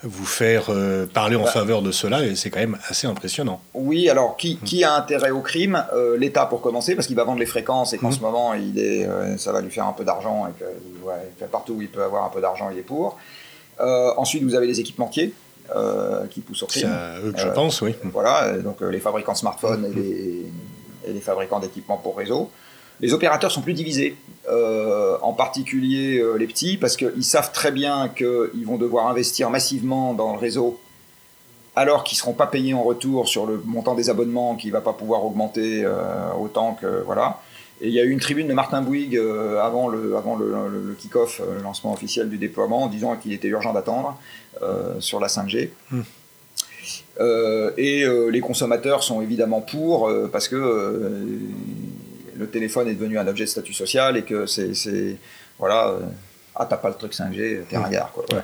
vous 0.02 0.26
faire 0.26 0.70
parler 1.14 1.36
en 1.36 1.44
bah, 1.44 1.52
faveur 1.52 1.82
de 1.82 1.92
cela 1.92 2.26
et 2.26 2.36
c'est 2.36 2.50
quand 2.50 2.60
même 2.60 2.78
assez 2.88 3.08
impressionnant. 3.08 3.62
Oui, 3.74 4.10
alors 4.10 4.38
qui, 4.38 4.58
qui 4.58 4.86
a 4.86 4.94
intérêt 4.96 5.32
au 5.32 5.42
crime? 5.42 5.84
L'État 6.18 6.46
pour 6.46 6.62
commencer 6.62 6.96
parce 6.96 7.08
qu'il 7.08 7.18
va 7.18 7.26
vendre 7.26 7.40
les 7.40 7.46
fréquences 7.46 7.92
et 7.94 7.98
qu'en 7.98 8.10
mmh. 8.10 8.14
ce 8.14 8.20
moment 8.22 8.54
il 8.54 8.80
est, 8.80 9.08
ça 9.38 9.52
va 9.52 9.62
lui 9.62 9.72
faire 9.72 9.86
un 9.86 9.94
peu 9.94 10.06
d'argent 10.06 10.48
et 10.48 10.58
que 10.58 10.66
ouais, 11.06 11.48
partout 11.52 11.74
où 11.74 11.82
il 11.82 11.90
peut 11.90 12.04
avoir 12.04 12.24
un 12.24 12.30
peu 12.30 12.40
d'argent 12.40 12.70
il 12.72 12.80
est 12.80 12.84
pour. 12.84 13.18
Euh, 13.80 14.12
ensuite, 14.18 14.44
vous 14.44 14.56
avez 14.56 14.68
les 14.68 14.80
équipementiers 14.80 15.34
euh, 15.76 16.26
qui 16.28 16.42
poussent 16.42 16.64
au 16.64 16.68
crime. 16.68 16.90
C'est 16.90 17.28
eux 17.28 17.32
que 17.32 17.40
je 17.40 17.48
pense, 17.48 17.82
oui. 17.82 17.96
Voilà, 18.12 18.58
donc 18.58 18.82
les 18.82 19.00
fabricants 19.00 19.34
de 19.34 19.38
smartphones 19.38 19.86
et 19.86 19.94
les, 19.94 20.46
et 21.08 21.14
les 21.14 21.22
fabricants 21.22 21.60
d'équipements 21.60 21.98
pour 21.98 22.18
réseau. 22.18 22.50
Les 23.02 23.14
opérateurs 23.14 23.52
sont 23.52 23.62
plus 23.62 23.74
divisés, 23.74 24.18
euh, 24.50 25.18
en 25.22 25.32
particulier 25.34 26.18
euh, 26.18 26.36
les 26.36 26.48
petits, 26.48 26.78
parce 26.78 26.98
qu'ils 26.98 27.24
savent 27.24 27.52
très 27.54 27.72
bien 27.72 28.10
qu'ils 28.10 28.66
vont 28.66 28.78
devoir 28.78 29.08
investir 29.08 29.50
massivement 29.50 30.14
dans 30.14 30.34
le 30.34 30.40
réseau, 30.40 30.80
alors 31.76 32.04
qu'ils 32.04 32.18
ne 32.18 32.20
seront 32.20 32.34
pas 32.34 32.48
payés 32.48 32.74
en 32.74 32.84
retour 32.84 33.30
sur 33.30 33.46
le 33.46 33.62
montant 33.66 33.96
des 33.96 34.10
abonnements 34.10 34.56
qui 34.56 34.68
ne 34.68 34.74
va 34.74 34.82
pas 34.82 34.92
pouvoir 34.92 35.24
augmenter 35.26 35.84
euh, 35.86 36.34
autant 36.38 36.74
que. 36.74 37.04
Voilà. 37.06 37.40
Et 37.82 37.88
il 37.88 37.94
y 37.94 38.00
a 38.00 38.04
eu 38.04 38.10
une 38.10 38.20
tribune 38.20 38.48
de 38.48 38.54
Martin 38.54 38.82
Bouygues 38.82 39.16
euh, 39.18 39.62
avant 39.62 39.88
le, 39.88 40.16
avant 40.18 40.36
le, 40.36 40.50
le, 40.52 40.84
le 40.90 40.94
kick-off, 40.96 41.40
euh, 41.40 41.56
le 41.58 41.62
lancement 41.64 41.94
officiel 41.94 42.30
du 42.30 42.38
déploiement, 42.38 42.84
en 42.84 42.88
disant 42.88 43.16
qu'il 43.16 43.32
était 43.32 43.48
urgent 43.48 43.74
d'attendre 43.74 44.20
euh, 44.62 45.00
sur 45.00 45.20
la 45.20 45.28
5G. 45.28 45.70
Hmm. 45.92 46.02
Euh, 47.20 47.72
et 47.78 48.04
euh, 48.04 48.30
les 48.30 48.40
consommateurs 48.42 49.04
sont 49.04 49.22
évidemment 49.22 49.62
pour, 49.62 50.12
parce 50.32 50.48
que 50.48 50.56
le 52.36 52.48
téléphone 52.48 52.88
est 52.88 52.94
devenu 52.96 53.18
un 53.18 53.28
objet 53.28 53.44
de 53.46 53.50
statut 53.50 53.74
social 53.74 54.18
et 54.18 54.24
que 54.24 54.46
c'est. 54.46 55.18
Voilà. 55.58 55.94
ah, 56.56 56.66
t'as 56.66 56.78
pas 56.78 56.88
le 56.90 56.96
truc 56.96 57.14
5G, 57.14 57.64
t'es 57.70 57.78
Hmm. 57.78 57.82
ringard, 57.84 58.12
quoi. 58.14 58.26
Ouais. 58.34 58.42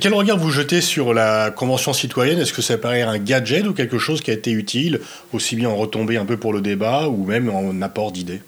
Quel 0.00 0.12
regard 0.12 0.38
vous 0.38 0.50
jetez 0.50 0.80
sur 0.80 1.14
la 1.14 1.50
Convention 1.50 1.92
citoyenne? 1.92 2.38
Est-ce 2.38 2.52
que 2.52 2.62
ça 2.62 2.76
paraît 2.76 3.02
un 3.02 3.18
gadget 3.18 3.66
ou 3.66 3.72
quelque 3.72 3.98
chose 3.98 4.20
qui 4.20 4.30
a 4.30 4.34
été 4.34 4.50
utile, 4.50 5.00
aussi 5.32 5.56
bien 5.56 5.70
en 5.70 5.76
retombée 5.76 6.16
un 6.16 6.26
peu 6.26 6.36
pour 6.36 6.52
le 6.52 6.60
débat 6.60 7.08
ou 7.08 7.24
même 7.24 7.48
en 7.48 7.80
apport 7.82 8.12
d'idées? 8.12 8.42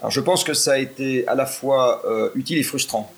Alors 0.00 0.10
je 0.10 0.20
pense 0.20 0.44
que 0.44 0.54
ça 0.54 0.72
a 0.72 0.78
été 0.78 1.26
à 1.26 1.34
la 1.34 1.46
fois 1.46 2.02
euh, 2.06 2.30
utile 2.34 2.58
et 2.58 2.62
frustrant. 2.62 3.10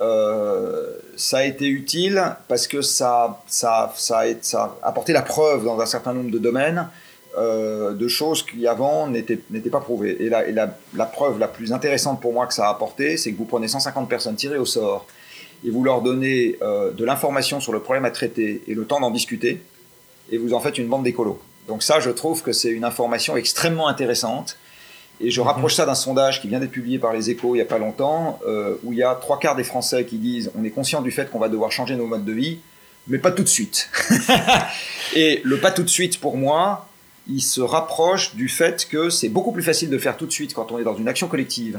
Euh, 0.00 0.90
ça 1.16 1.38
a 1.38 1.44
été 1.44 1.66
utile 1.66 2.22
parce 2.48 2.66
que 2.66 2.82
ça, 2.82 3.42
a, 3.62 3.94
apporté 4.82 5.12
la 5.12 5.22
preuve 5.22 5.64
dans 5.64 5.80
un 5.80 5.86
certain 5.86 6.12
nombre 6.12 6.30
de 6.30 6.38
domaines 6.38 6.88
euh, 7.38 7.92
de 7.92 8.08
choses 8.08 8.44
qui 8.44 8.66
avant 8.66 9.06
n'étaient 9.08 9.36
pas 9.70 9.80
prouvées. 9.80 10.22
Et, 10.22 10.28
la, 10.28 11.06
preuve 11.06 11.38
la 11.38 11.48
plus 11.48 11.72
intéressante 11.72 12.20
pour 12.20 12.32
moi 12.32 12.46
que 12.46 12.54
ça 12.54 12.66
a 12.66 12.70
apporté, 12.70 13.16
c'est 13.16 13.32
que 13.32 13.38
vous 13.38 13.44
prenez 13.44 13.68
150 13.68 14.08
personnes 14.08 14.36
tirées 14.36 14.58
au 14.58 14.66
sort 14.66 15.06
et 15.64 15.70
vous 15.70 15.84
leur 15.84 16.02
donnez 16.02 16.56
euh, 16.62 16.90
de 16.90 17.04
l'information 17.04 17.60
sur 17.60 17.72
le 17.72 17.80
problème 17.80 18.04
à 18.04 18.10
traiter 18.10 18.62
et 18.66 18.74
le 18.74 18.84
temps 18.84 19.00
d'en 19.00 19.10
discuter, 19.10 19.60
et 20.30 20.38
vous 20.38 20.54
en 20.54 20.60
faites 20.60 20.78
une 20.78 20.88
bande 20.88 21.04
d'écolos. 21.04 21.40
Donc 21.68 21.82
ça, 21.82 22.00
je 22.00 22.10
trouve 22.10 22.42
que 22.42 22.52
c'est 22.52 22.70
une 22.70 22.84
information 22.84 23.36
extrêmement 23.36 23.88
intéressante. 23.88 24.56
Et 25.20 25.30
je 25.30 25.40
rapproche 25.40 25.74
ça 25.74 25.86
d'un 25.86 25.94
sondage 25.94 26.40
qui 26.40 26.48
vient 26.48 26.58
d'être 26.58 26.72
publié 26.72 26.98
par 26.98 27.12
les 27.12 27.30
échos 27.30 27.54
il 27.54 27.58
n'y 27.58 27.62
a 27.62 27.66
pas 27.66 27.78
longtemps, 27.78 28.40
euh, 28.46 28.74
où 28.82 28.92
il 28.92 28.98
y 28.98 29.04
a 29.04 29.14
trois 29.14 29.38
quarts 29.38 29.54
des 29.54 29.62
Français 29.62 30.04
qui 30.04 30.18
disent 30.18 30.50
on 30.58 30.64
est 30.64 30.70
conscient 30.70 31.00
du 31.00 31.12
fait 31.12 31.30
qu'on 31.30 31.38
va 31.38 31.48
devoir 31.48 31.70
changer 31.70 31.94
nos 31.94 32.06
modes 32.06 32.24
de 32.24 32.32
vie, 32.32 32.58
mais 33.06 33.18
pas 33.18 33.30
tout 33.30 33.44
de 33.44 33.48
suite. 33.48 33.88
et 35.14 35.40
le 35.44 35.58
pas 35.58 35.70
tout 35.70 35.84
de 35.84 35.88
suite, 35.88 36.18
pour 36.18 36.36
moi, 36.36 36.88
il 37.28 37.40
se 37.40 37.60
rapproche 37.60 38.34
du 38.34 38.48
fait 38.48 38.88
que 38.88 39.10
c'est 39.10 39.28
beaucoup 39.28 39.52
plus 39.52 39.62
facile 39.62 39.90
de 39.90 39.98
faire 39.98 40.16
tout 40.16 40.26
de 40.26 40.32
suite 40.32 40.54
quand 40.54 40.72
on 40.72 40.78
est 40.78 40.84
dans 40.84 40.96
une 40.96 41.06
action 41.06 41.28
collective 41.28 41.78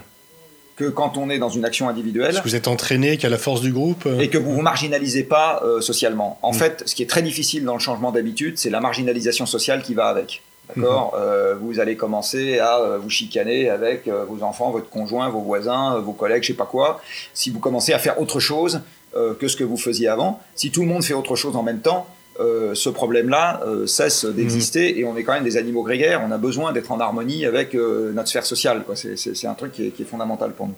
que 0.76 0.90
quand 0.90 1.18
on 1.18 1.30
est 1.30 1.40
dans 1.40 1.50
une 1.50 1.66
action 1.66 1.88
individuelle. 1.88 2.32
Parce 2.32 2.44
que 2.44 2.50
vous 2.50 2.56
êtes 2.56 2.68
entraîné 2.68 3.18
qu'à 3.18 3.30
la 3.30 3.38
force 3.38 3.62
du 3.62 3.72
groupe 3.72 4.08
Et 4.20 4.30
que 4.30 4.38
vous 4.38 4.54
vous 4.54 4.62
marginalisez 4.62 5.24
pas 5.24 5.62
euh, 5.64 5.82
socialement. 5.82 6.40
En 6.42 6.52
mmh. 6.52 6.56
fait, 6.56 6.84
ce 6.86 6.96
qui 6.96 7.04
est 7.04 7.10
très 7.10 7.22
difficile 7.22 7.64
dans 7.64 7.74
le 7.74 7.80
changement 7.80 8.12
d'habitude, 8.12 8.58
c'est 8.58 8.70
la 8.70 8.80
marginalisation 8.80 9.46
sociale 9.46 9.84
qui 9.84 9.94
va 9.94 10.08
avec. 10.08 10.42
D'accord 10.76 11.14
mmh. 11.14 11.20
euh, 11.20 11.56
Vous 11.60 11.80
allez 11.80 11.96
commencer 11.96 12.60
à 12.60 12.80
euh, 12.80 12.98
vous 12.98 13.10
chicaner 13.10 13.70
avec 13.70 14.08
euh, 14.08 14.26
vos 14.26 14.44
enfants, 14.44 14.72
votre 14.72 14.90
conjoint, 14.90 15.30
vos 15.30 15.42
voisins, 15.42 16.00
vos 16.00 16.14
collègues, 16.14 16.44
je 16.44 16.48
sais 16.48 16.54
pas 16.54 16.66
quoi. 16.66 17.02
Si 17.34 17.50
vous 17.50 17.60
commencez 17.60 17.94
à 17.94 18.00
faire 18.00 18.20
autre 18.20 18.40
chose 18.40 18.82
euh, 19.16 19.36
que 19.36 19.48
ce 19.48 19.56
que 19.56 19.64
vous 19.64 19.78
faisiez 19.78 20.08
avant, 20.08 20.42
si 20.56 20.72
tout 20.72 20.82
le 20.82 20.88
monde 20.88 21.04
fait 21.04 21.14
autre 21.14 21.36
chose 21.36 21.56
en 21.56 21.62
même 21.62 21.82
temps, 21.82 22.08
euh, 22.40 22.74
ce 22.74 22.90
problème-là 22.90 23.62
euh, 23.66 23.86
cesse 23.86 24.26
d'exister 24.26 24.94
mmh. 24.94 24.98
et 24.98 25.06
on 25.06 25.16
est 25.16 25.24
quand 25.24 25.34
même 25.34 25.44
des 25.44 25.58
animaux 25.58 25.84
grégaires. 25.84 26.22
On 26.28 26.32
a 26.32 26.38
besoin 26.38 26.74
d'être 26.74 26.92
en 26.92 27.00
harmonie 27.00 27.46
avec 27.46 27.76
euh, 27.76 28.12
notre 28.12 28.28
sphère 28.28 28.46
sociale. 28.46 28.84
C'est 28.96 29.48
un 29.48 29.54
truc 29.54 29.72
qui 29.72 29.88
est, 29.88 29.90
qui 29.92 30.02
est, 30.02 30.06
fondamental 30.06 30.52
pour 30.54 30.68
nous. 30.68 30.76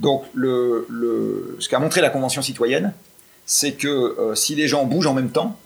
Donc, 0.00 0.24
le, 0.34 0.86
le, 0.90 1.56
ce 1.58 1.68
qu'a 1.68 1.78
montré 1.78 2.00
la 2.00 2.10
Convention 2.10 2.42
citoyenne, 2.42 2.92
c'est 3.46 3.72
que 3.72 4.16
si 4.34 4.54
les 4.54 4.68
gens 4.68 4.84
bougent 4.84 5.06
en 5.06 5.14
même 5.14 5.30
temps, 5.30 5.56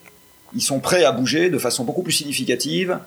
ils 0.55 0.63
sont 0.63 0.81
prêts 0.81 1.05
à 1.05 1.13
bouger 1.13 1.49
de 1.49 1.59
façon 1.59 1.85
beaucoup 1.85 2.03
plus 2.03 2.13
significative 2.13 2.99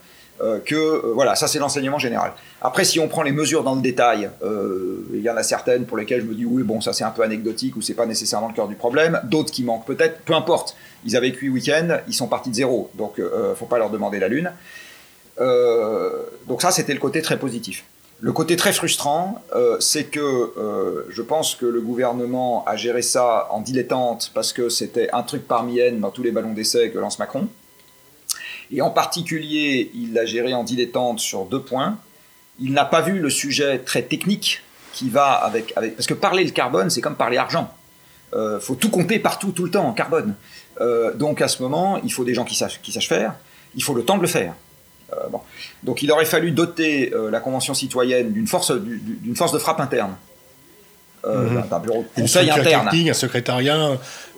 que 0.66 1.12
voilà, 1.14 1.36
ça 1.36 1.48
c'est 1.48 1.60
l'enseignement 1.60 2.00
général. 2.00 2.34
Après, 2.62 2.84
si 2.84 3.00
on 3.00 3.08
prend 3.08 3.22
les 3.22 3.32
mesures 3.32 3.64
dans 3.64 3.76
le 3.76 3.82
détail, 3.82 4.30
euh, 4.44 5.06
il 5.14 5.22
y 5.22 5.30
en 5.30 5.38
a 5.38 5.44
certaines 5.44 5.86
pour 5.86 5.98
lesquelles 5.98 6.22
je 6.22 6.26
me 6.26 6.34
dis 6.34 6.46
oui, 6.46 6.64
bon, 6.64 6.82
ça 6.82 6.94
c'est 6.94 7.04
un 7.04 7.12
peu 7.12 7.22
anecdotique 7.22 7.76
ou 7.76 7.82
c'est 7.82 7.94
pas 7.94 8.06
nécessairement 8.06 8.48
le 8.48 8.54
cœur 8.54 8.68
du 8.68 8.76
problème. 8.76 9.20
D'autres 9.24 9.52
qui 9.52 9.64
manquent 9.64 9.86
peut-être, 9.86 10.22
peu 10.22 10.34
importe. 10.34 10.76
Ils 11.06 11.16
avaient 11.16 11.30
huit 11.30 11.50
week-ends, 11.50 11.98
ils 12.08 12.14
sont 12.14 12.28
partis 12.28 12.50
de 12.50 12.56
zéro, 12.56 12.90
donc 12.96 13.20
euh, 13.20 13.56
faut 13.56 13.66
pas 13.66 13.78
leur 13.78 13.90
demander 13.90 14.20
la 14.20 14.28
lune. 14.28 14.52
Euh, 15.40 16.24
donc 16.48 16.62
ça, 16.62 16.72
c'était 16.72 16.94
le 16.94 17.00
côté 17.00 17.22
très 17.22 17.40
positif. 17.40 17.84
Le 18.20 18.32
côté 18.32 18.56
très 18.56 18.72
frustrant, 18.72 19.44
euh, 19.56 19.78
c'est 19.80 20.04
que 20.04 20.20
euh, 20.20 21.08
je 21.10 21.24
pense 21.24 21.56
que 21.56 21.66
le 21.66 21.82
gouvernement 21.82 22.64
a 22.68 22.76
géré 22.76 23.02
ça 23.02 23.48
en 23.50 23.62
dilettante 23.62 24.30
parce 24.36 24.54
que 24.54 24.70
c'était 24.70 25.10
un 25.12 25.24
truc 25.24 25.48
parmi 25.48 25.80
N 25.80 26.00
dans 26.00 26.12
tous 26.12 26.22
les 26.22 26.32
ballons 26.32 26.54
d'essai 26.54 26.92
que 26.92 27.00
lance 27.00 27.18
Macron. 27.18 27.48
Et 28.74 28.82
en 28.82 28.90
particulier, 28.90 29.92
il 29.94 30.14
l'a 30.14 30.26
géré 30.26 30.54
en 30.54 30.64
dilettante 30.64 31.20
sur 31.20 31.46
deux 31.46 31.62
points. 31.62 31.98
il 32.60 32.74
n'a 32.74 32.86
pas 32.86 33.02
vu 33.02 33.20
le 33.20 33.30
sujet 33.30 33.80
très 33.80 34.04
technique 34.04 34.62
qui 34.94 35.10
va 35.10 35.32
avec, 35.32 35.74
avec 35.76 35.96
parce 35.96 36.08
que 36.08 36.14
parler 36.14 36.44
le 36.44 36.52
carbone, 36.52 36.90
c'est 36.90 37.02
comme 37.02 37.16
parler 37.16 37.38
argent. 37.38 37.74
Euh, 38.34 38.60
faut 38.60 38.76
tout 38.76 38.90
compter 38.90 39.20
partout, 39.20 39.52
tout 39.52 39.66
le 39.66 39.72
temps 39.72 39.86
en 39.86 39.94
carbone. 39.94 40.36
Euh, 40.80 41.14
donc 41.14 41.42
à 41.42 41.48
ce 41.48 41.62
moment, 41.62 42.00
il 42.04 42.14
faut 42.14 42.24
des 42.24 42.34
gens 42.34 42.46
qui 42.46 42.56
sachent, 42.56 42.82
qui 42.82 42.92
sachent 42.92 43.10
faire. 43.10 43.36
Il 43.76 43.84
faut 43.84 43.94
le 43.94 44.04
temps 44.04 44.18
de 44.18 44.22
le 44.22 44.28
faire. 44.28 44.54
Euh, 45.14 45.28
bon. 45.30 45.42
Donc 45.84 46.02
il 46.02 46.12
aurait 46.12 46.26
fallu 46.26 46.52
doter 46.52 47.14
euh, 47.14 47.30
la 47.30 47.40
Convention 47.40 47.74
citoyenne 47.74 48.32
d'une 48.32 48.48
force, 48.48 48.72
d'une 48.72 49.36
force 49.36 49.52
de 49.52 49.60
frappe 49.60 49.80
interne, 49.80 50.16
euh, 51.26 51.50
mmh. 51.50 51.70
d'un 51.70 51.80
bureau 51.80 52.04
de 52.04 52.22
conseil 52.22 52.50
interne, 52.50 52.90
un 52.94 53.14
secrétariat, 53.14 53.98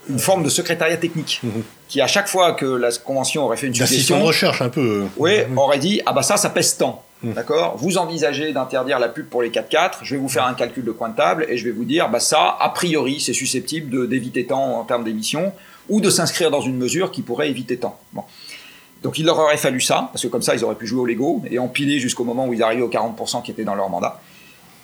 une 0.10 0.20
forme 0.20 0.44
de 0.44 0.50
secrétariat 0.50 0.98
technique, 0.98 1.40
mmh. 1.44 1.50
qui 1.88 2.02
à 2.02 2.08
chaque 2.08 2.28
fois 2.28 2.54
que 2.54 2.66
la 2.66 2.92
Convention 2.92 3.46
aurait 3.46 3.58
fait 3.58 3.68
une 3.68 3.76
suggestion, 3.76 4.20
de 4.20 4.24
recherche 4.24 4.62
un 4.62 4.70
peu, 4.70 5.04
oui, 5.18 5.46
mmh. 5.48 5.58
aurait 5.58 5.80
dit 5.80 6.02
ah 6.06 6.14
bah 6.14 6.24
ça, 6.24 6.38
ça 6.38 6.50
pèse 6.50 6.78
tant. 6.78 7.04
D'accord? 7.24 7.78
Vous 7.78 7.98
envisagez 7.98 8.52
d'interdire 8.52 9.00
la 9.00 9.08
pub 9.08 9.28
pour 9.28 9.42
les 9.42 9.50
4x4, 9.50 10.00
je 10.02 10.16
vais 10.16 10.20
vous 10.20 10.28
faire 10.28 10.46
un 10.46 10.54
calcul 10.54 10.84
de 10.84 10.92
coin 10.92 11.08
de 11.08 11.16
table 11.16 11.46
et 11.48 11.58
je 11.58 11.64
vais 11.64 11.72
vous 11.72 11.86
dire, 11.86 12.10
bah 12.10 12.20
ça, 12.20 12.58
a 12.60 12.70
priori, 12.70 13.22
c'est 13.22 13.34
susceptible 13.34 14.10
d'éviter 14.10 14.46
tant 14.46 14.80
en 14.80 14.84
termes 14.84 15.06
d'émissions 15.06 15.54
ou 15.90 16.02
de 16.02 16.10
s'inscrire 16.10 16.52
dans 16.52 16.62
une 16.62 16.76
mesure 16.78 17.12
qui 17.12 17.22
pourrait 17.22 17.50
éviter 17.50 17.78
tant. 17.78 17.98
Bon. 18.12 18.24
Donc 19.04 19.20
il 19.20 19.26
leur 19.26 19.38
aurait 19.38 19.58
fallu 19.58 19.82
ça, 19.82 20.10
parce 20.12 20.24
que 20.24 20.28
comme 20.28 20.42
ça, 20.42 20.56
ils 20.56 20.64
auraient 20.64 20.76
pu 20.76 20.88
jouer 20.88 21.02
au 21.02 21.06
Lego 21.06 21.42
et 21.50 21.60
empiler 21.60 22.00
jusqu'au 22.00 22.24
moment 22.24 22.48
où 22.48 22.54
ils 22.54 22.64
arrivaient 22.64 22.82
aux 22.82 22.90
40% 22.90 23.42
qui 23.44 23.52
étaient 23.52 23.64
dans 23.64 23.76
leur 23.76 23.90
mandat. 23.90 24.20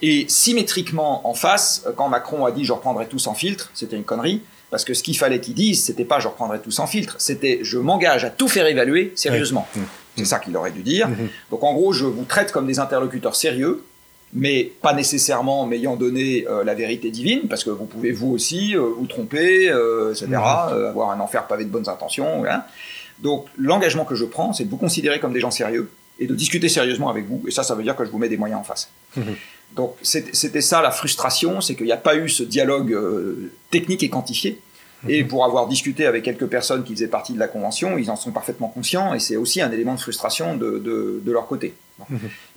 Et 0.01 0.25
symétriquement, 0.29 1.27
en 1.27 1.33
face, 1.33 1.85
quand 1.97 2.07
Macron 2.07 2.45
a 2.45 2.51
dit 2.51 2.63
je 2.63 2.71
reprendrai 2.71 3.07
tout 3.07 3.19
sans 3.19 3.33
filtre, 3.33 3.69
c'était 3.73 3.97
une 3.97 4.03
connerie, 4.03 4.41
parce 4.69 4.85
que 4.85 4.93
ce 4.93 5.03
qu'il 5.03 5.17
fallait 5.17 5.39
qu'il 5.39 5.53
dise, 5.53 5.83
c'était 5.83 6.05
pas 6.05 6.19
je 6.19 6.27
reprendrai 6.27 6.59
tout 6.59 6.71
sans 6.71 6.87
filtre, 6.87 7.15
c'était 7.19 7.59
je 7.63 7.77
m'engage 7.77 8.23
à 8.23 8.29
tout 8.29 8.47
faire 8.47 8.67
évaluer 8.67 9.11
sérieusement. 9.15 9.67
Mmh. 9.75 9.79
C'est 10.17 10.25
ça 10.25 10.39
qu'il 10.39 10.55
aurait 10.57 10.71
dû 10.71 10.83
dire. 10.83 11.07
Mmh. 11.07 11.15
Donc 11.51 11.63
en 11.63 11.73
gros, 11.73 11.93
je 11.93 12.05
vous 12.05 12.25
traite 12.25 12.51
comme 12.51 12.67
des 12.67 12.79
interlocuteurs 12.79 13.35
sérieux, 13.35 13.83
mais 14.33 14.71
pas 14.81 14.93
nécessairement 14.93 15.65
m'ayant 15.65 15.95
donné 15.95 16.45
euh, 16.47 16.63
la 16.63 16.75
vérité 16.75 17.09
divine, 17.09 17.47
parce 17.49 17.63
que 17.63 17.69
vous 17.69 17.85
pouvez 17.85 18.11
vous 18.11 18.31
aussi 18.31 18.75
euh, 18.75 18.81
vous 18.97 19.07
tromper, 19.07 19.69
euh, 19.69 20.11
etc., 20.11 20.27
mmh. 20.27 20.35
avoir 20.35 21.11
un 21.11 21.19
enfer 21.19 21.47
pavé 21.47 21.65
de 21.65 21.69
bonnes 21.69 21.89
intentions. 21.89 22.39
Voilà. 22.39 22.67
Donc 23.19 23.45
l'engagement 23.57 24.05
que 24.05 24.15
je 24.15 24.25
prends, 24.25 24.53
c'est 24.53 24.65
de 24.65 24.69
vous 24.69 24.77
considérer 24.77 25.19
comme 25.19 25.33
des 25.33 25.39
gens 25.39 25.51
sérieux 25.51 25.89
et 26.19 26.27
de 26.27 26.35
discuter 26.35 26.69
sérieusement 26.69 27.09
avec 27.09 27.25
vous. 27.25 27.41
Et 27.47 27.51
ça, 27.51 27.63
ça 27.63 27.75
veut 27.75 27.83
dire 27.83 27.95
que 27.95 28.05
je 28.05 28.11
vous 28.11 28.17
mets 28.17 28.29
des 28.29 28.37
moyens 28.37 28.59
en 28.59 28.63
face. 28.63 28.91
Donc 29.75 29.95
c'était 30.01 30.61
ça 30.61 30.81
la 30.81 30.91
frustration, 30.91 31.61
c'est 31.61 31.75
qu'il 31.75 31.85
n'y 31.85 31.91
a 31.91 31.97
pas 31.97 32.15
eu 32.15 32.27
ce 32.29 32.43
dialogue 32.43 32.97
technique 33.71 34.03
et 34.03 34.09
quantifié. 34.09 34.59
Et 35.07 35.23
pour 35.23 35.45
avoir 35.45 35.67
discuté 35.67 36.05
avec 36.05 36.23
quelques 36.23 36.47
personnes 36.47 36.83
qui 36.83 36.93
faisaient 36.93 37.07
partie 37.07 37.33
de 37.33 37.39
la 37.39 37.47
convention, 37.47 37.97
ils 37.97 38.11
en 38.11 38.17
sont 38.17 38.31
parfaitement 38.31 38.67
conscients 38.67 39.13
et 39.13 39.19
c'est 39.19 39.37
aussi 39.37 39.61
un 39.61 39.71
élément 39.71 39.95
de 39.95 39.99
frustration 39.99 40.57
de, 40.57 40.77
de, 40.79 41.21
de 41.23 41.31
leur 41.31 41.47
côté. 41.47 41.73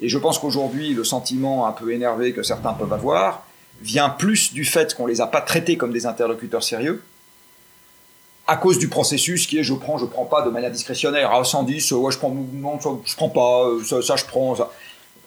Et 0.00 0.08
je 0.08 0.18
pense 0.18 0.38
qu'aujourd'hui, 0.38 0.94
le 0.94 1.04
sentiment 1.04 1.66
un 1.66 1.72
peu 1.72 1.92
énervé 1.92 2.32
que 2.32 2.42
certains 2.42 2.72
peuvent 2.72 2.92
avoir 2.92 3.46
vient 3.80 4.08
plus 4.08 4.52
du 4.52 4.64
fait 4.64 4.94
qu'on 4.94 5.06
les 5.06 5.20
a 5.20 5.26
pas 5.26 5.40
traités 5.40 5.76
comme 5.76 5.92
des 5.92 6.06
interlocuteurs 6.06 6.62
sérieux, 6.62 7.02
à 8.46 8.56
cause 8.56 8.78
du 8.78 8.88
processus 8.88 9.46
qui 9.46 9.58
est 9.58 9.62
je 9.62 9.74
prends, 9.74 9.98
je 9.98 10.04
prends 10.04 10.24
pas 10.24 10.42
de 10.42 10.50
manière 10.50 10.70
discrétionnaire. 10.70 11.32
À 11.32 11.44
110, 11.44 11.92
ouais, 11.92 12.12
je 12.12 12.18
prends, 12.18 12.30
non, 12.30 12.78
je 13.04 13.16
prends 13.16 13.28
pas, 13.28 13.68
ça, 13.84 14.02
ça 14.02 14.16
je 14.16 14.24
prends. 14.24 14.56
Ça. 14.56 14.70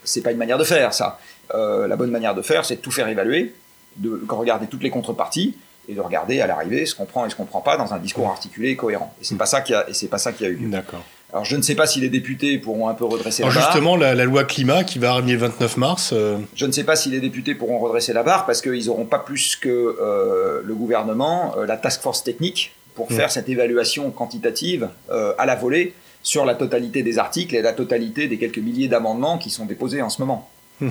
C'est 0.03 0.21
pas 0.21 0.31
une 0.31 0.37
manière 0.37 0.57
de 0.57 0.63
faire, 0.63 0.93
ça. 0.93 1.19
Euh, 1.53 1.87
la 1.87 1.95
bonne 1.95 2.11
manière 2.11 2.35
de 2.35 2.41
faire, 2.41 2.65
c'est 2.65 2.77
de 2.77 2.81
tout 2.81 2.91
faire 2.91 3.07
évaluer, 3.07 3.53
de 3.97 4.21
regarder 4.29 4.67
toutes 4.67 4.83
les 4.83 4.89
contreparties 4.89 5.55
et 5.87 5.93
de 5.93 6.01
regarder 6.01 6.41
à 6.41 6.47
l'arrivée 6.47 6.85
ce 6.85 6.95
qu'on 6.95 7.05
prend 7.05 7.25
et 7.25 7.29
ce 7.29 7.35
qu'on 7.35 7.45
prend 7.45 7.61
pas 7.61 7.77
dans 7.77 7.93
un 7.93 7.99
discours 7.99 8.27
articulé 8.27 8.69
et 8.69 8.75
cohérent. 8.75 9.13
Et 9.21 9.23
c'est 9.23 9.37
pas 9.37 9.45
ça 9.45 9.61
qui 9.61 9.73
a, 9.73 9.87
et 9.89 9.93
c'est 9.93 10.07
pas 10.07 10.17
ça 10.17 10.31
qui 10.31 10.45
a 10.45 10.49
eu 10.49 10.55
lieu. 10.55 10.69
D'accord. 10.69 11.03
Alors 11.31 11.43
je 11.43 11.55
ne 11.55 11.61
sais 11.61 11.75
pas 11.75 11.85
si 11.85 11.99
les 11.99 12.09
députés 12.09 12.57
pourront 12.57 12.87
un 12.87 12.93
peu 12.93 13.03
redresser 13.03 13.43
Alors 13.43 13.53
la 13.53 13.61
barre. 13.61 13.71
Justement, 13.71 13.97
la, 13.97 14.15
la, 14.15 14.25
loi 14.25 14.45
climat 14.45 14.83
qui 14.83 14.99
va 14.99 15.11
arriver 15.11 15.33
le 15.33 15.39
29 15.39 15.77
mars. 15.77 16.11
Euh... 16.13 16.37
Je 16.55 16.65
ne 16.65 16.71
sais 16.71 16.83
pas 16.83 16.95
si 16.95 17.09
les 17.09 17.19
députés 17.19 17.55
pourront 17.55 17.79
redresser 17.79 18.13
la 18.13 18.23
barre 18.23 18.45
parce 18.45 18.61
qu'ils 18.61 18.85
n'auront 18.85 19.05
pas 19.05 19.19
plus 19.19 19.55
que 19.55 19.69
euh, 19.69 20.61
le 20.63 20.73
gouvernement, 20.73 21.55
euh, 21.57 21.65
la 21.65 21.77
task 21.77 22.01
force 22.01 22.23
technique 22.23 22.73
pour 22.95 23.11
mmh. 23.11 23.15
faire 23.15 23.31
cette 23.31 23.49
évaluation 23.49 24.09
quantitative 24.11 24.87
à 25.09 25.45
la 25.45 25.55
volée 25.55 25.93
sur 26.23 26.45
la 26.45 26.55
totalité 26.55 27.03
des 27.03 27.19
articles 27.19 27.53
et 27.55 27.61
la 27.61 27.73
totalité 27.73 28.27
des 28.27 28.37
quelques 28.37 28.57
milliers 28.57 28.87
d'amendements 28.87 29.37
qui 29.37 29.49
sont 29.49 29.65
déposés 29.65 30.01
en 30.01 30.09
ce 30.09 30.21
moment. 30.21 30.49
Mmh. 30.81 30.89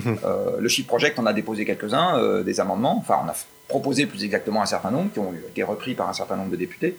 le 0.59 0.67
Chiffre 0.67 0.87
Project 0.87 1.19
en 1.19 1.25
a 1.27 1.33
déposé 1.33 1.63
quelques-uns, 1.63 2.41
des 2.41 2.59
amendements. 2.59 2.97
Enfin, 2.97 3.19
on 3.23 3.29
a 3.29 3.35
proposé 3.67 4.05
plus 4.05 4.23
exactement 4.23 4.61
un 4.61 4.65
certain 4.65 4.91
nombre 4.91 5.11
qui 5.11 5.19
ont 5.19 5.33
été 5.33 5.63
repris 5.63 5.93
par 5.93 6.09
un 6.09 6.13
certain 6.13 6.35
nombre 6.35 6.51
de 6.51 6.55
députés. 6.55 6.97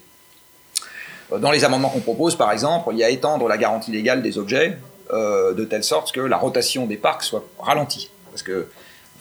Euh, 1.33 1.39
dans 1.39 1.51
les 1.51 1.65
amendements 1.65 1.89
qu'on 1.89 2.01
propose, 2.01 2.37
par 2.37 2.53
exemple, 2.53 2.89
il 2.93 2.99
y 2.99 3.05
a 3.05 3.11
étendre 3.11 3.49
la 3.49 3.57
garantie 3.57 3.91
légale 3.91 4.23
des 4.23 4.39
objets 4.39 4.79
euh, 5.13 5.55
de 5.55 5.65
telle 5.65 5.85
sorte 5.85 6.13
que 6.13 6.21
la 6.21 6.37
rotation 6.37 6.87
des 6.87 6.97
parcs 6.97 7.23
soit 7.23 7.45
ralentie. 7.59 8.11
Parce 8.31 8.43
que 8.43 8.69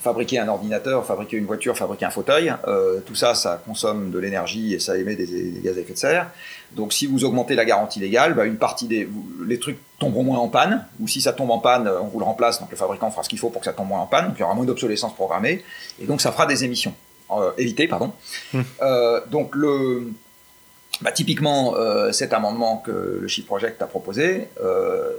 fabriquer 0.05 0.39
un 0.39 0.47
ordinateur, 0.47 1.05
fabriquer 1.05 1.37
une 1.37 1.45
voiture, 1.45 1.75
fabriquer 1.77 2.05
un 2.05 2.09
fauteuil, 2.09 2.53
euh, 2.67 3.01
tout 3.05 3.15
ça, 3.15 3.35
ça 3.35 3.61
consomme 3.65 4.11
de 4.11 4.19
l'énergie 4.19 4.73
et 4.73 4.79
ça 4.79 4.97
émet 4.97 5.15
des, 5.15 5.27
des, 5.27 5.59
gaz 5.61 5.77
à 5.77 5.81
effet 5.81 5.93
de 5.93 5.97
serre. 5.97 6.29
Donc 6.71 6.93
si 6.93 7.05
vous 7.05 7.25
augmentez 7.25 7.55
la 7.55 7.65
garantie 7.65 7.99
légale, 7.99 8.33
bah, 8.33 8.45
une 8.45 8.57
partie 8.57 8.87
des 8.87 9.09
les 9.45 9.59
trucs 9.59 9.77
tomberont 9.99 10.23
moins 10.23 10.39
en 10.39 10.47
panne, 10.47 10.85
ou 10.99 11.07
si 11.07 11.21
ça 11.21 11.33
tombe 11.33 11.51
en 11.51 11.59
panne, 11.59 11.89
on 12.01 12.07
vous 12.07 12.19
le 12.19 12.25
remplace, 12.25 12.59
donc 12.59 12.71
le 12.71 12.77
fabricant 12.77 13.11
fera 13.11 13.23
ce 13.23 13.29
qu'il 13.29 13.39
faut 13.39 13.49
pour 13.49 13.61
que 13.61 13.65
ça 13.65 13.73
tombe 13.73 13.87
moins 13.87 14.01
en 14.01 14.07
panne, 14.07 14.27
donc 14.27 14.35
il 14.37 14.41
y 14.41 14.43
aura 14.43 14.53
moins 14.53 14.65
d'obsolescence 14.65 15.13
programmée, 15.13 15.63
et 16.01 16.05
donc 16.05 16.21
ça 16.21 16.31
fera 16.31 16.45
des 16.45 16.63
émissions. 16.63 16.93
Euh, 17.31 17.51
éviter, 17.57 17.87
pardon. 17.87 18.13
Mmh. 18.53 18.61
Euh, 18.81 19.19
donc 19.31 19.55
le, 19.55 20.11
bah, 21.01 21.11
typiquement, 21.11 21.75
euh, 21.75 22.11
cet 22.11 22.33
amendement 22.33 22.77
que 22.77 23.19
le 23.21 23.27
Chiffre 23.27 23.47
Project 23.47 23.81
a 23.81 23.87
proposé. 23.87 24.47
Euh, 24.63 25.11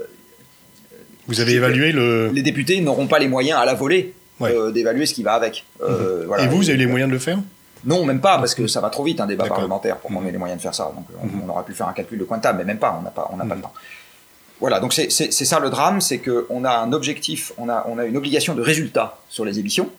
vous 1.27 1.41
avez 1.41 1.55
évalué 1.55 1.93
le. 1.93 2.31
Les 2.33 2.43
députés 2.43 2.81
n'auront 2.81 3.07
pas 3.07 3.19
les 3.19 3.29
moyens 3.29 3.59
à 3.59 3.65
la 3.65 3.75
volée 3.75 4.15
ouais. 4.41 4.55
euh, 4.55 4.71
d'évaluer 4.71 5.07
ce 5.07 5.15
qui 5.15 5.23
va 5.23 5.35
avec. 5.35 5.65
Mmh. 5.81 5.87
Voilà, 6.27 6.45
Et 6.45 6.49
vous, 6.49 6.59
vous 6.59 6.69
avez 6.69 6.79
les 6.79 6.87
moyens 6.87 7.09
de 7.09 7.15
le 7.15 7.21
faire? 7.21 7.39
Non, 7.85 8.05
même 8.05 8.21
pas, 8.21 8.39
parce 8.39 8.55
que 8.55 8.67
ça 8.67 8.81
va 8.81 8.91
trop 8.91 9.05
vite 9.05 9.21
un 9.21 9.27
débat 9.27 9.47
parlementaire 9.47 9.97
pour 9.99 10.11
qu'on 10.11 10.27
ait 10.27 10.33
les 10.33 10.39
moyens 10.39 10.59
de 10.59 10.63
faire 10.63 10.75
ça. 10.75 10.93
Donc 10.95 11.07
on, 11.23 11.27
mmh. 11.27 11.43
on, 11.47 11.49
aurait 11.51 11.65
pu 11.65 11.73
faire 11.73 11.89
un 11.89 11.93
calcul 11.93 12.19
de 12.19 12.25
coin 12.25 12.39
de 12.39 12.43
table, 12.43 12.59
mais 12.59 12.65
même 12.65 12.79
pas, 12.79 12.97
on 12.99 13.03
n'a 13.03 13.11
pas, 13.11 13.31
on 13.33 13.37
pas 13.37 13.55
le 13.55 13.61
temps. 13.61 13.73
Voilà, 14.59 14.81
donc 14.81 14.95
c'est 14.95 15.11
ça 15.11 15.61
le 15.61 15.69
drame, 15.69 16.01
c'est 16.01 16.19
qu'on 16.19 16.65
a 16.65 16.79
un 16.79 16.93
objectif, 16.93 17.53
on 17.59 17.69
a, 17.69 17.85
on 17.89 17.99
a 17.99 18.07
une 18.07 18.17
obligation 18.17 18.55
de 18.55 18.63
résultat 18.63 19.19
sur 19.29 19.45
les 19.45 19.59
émissions 19.59 19.91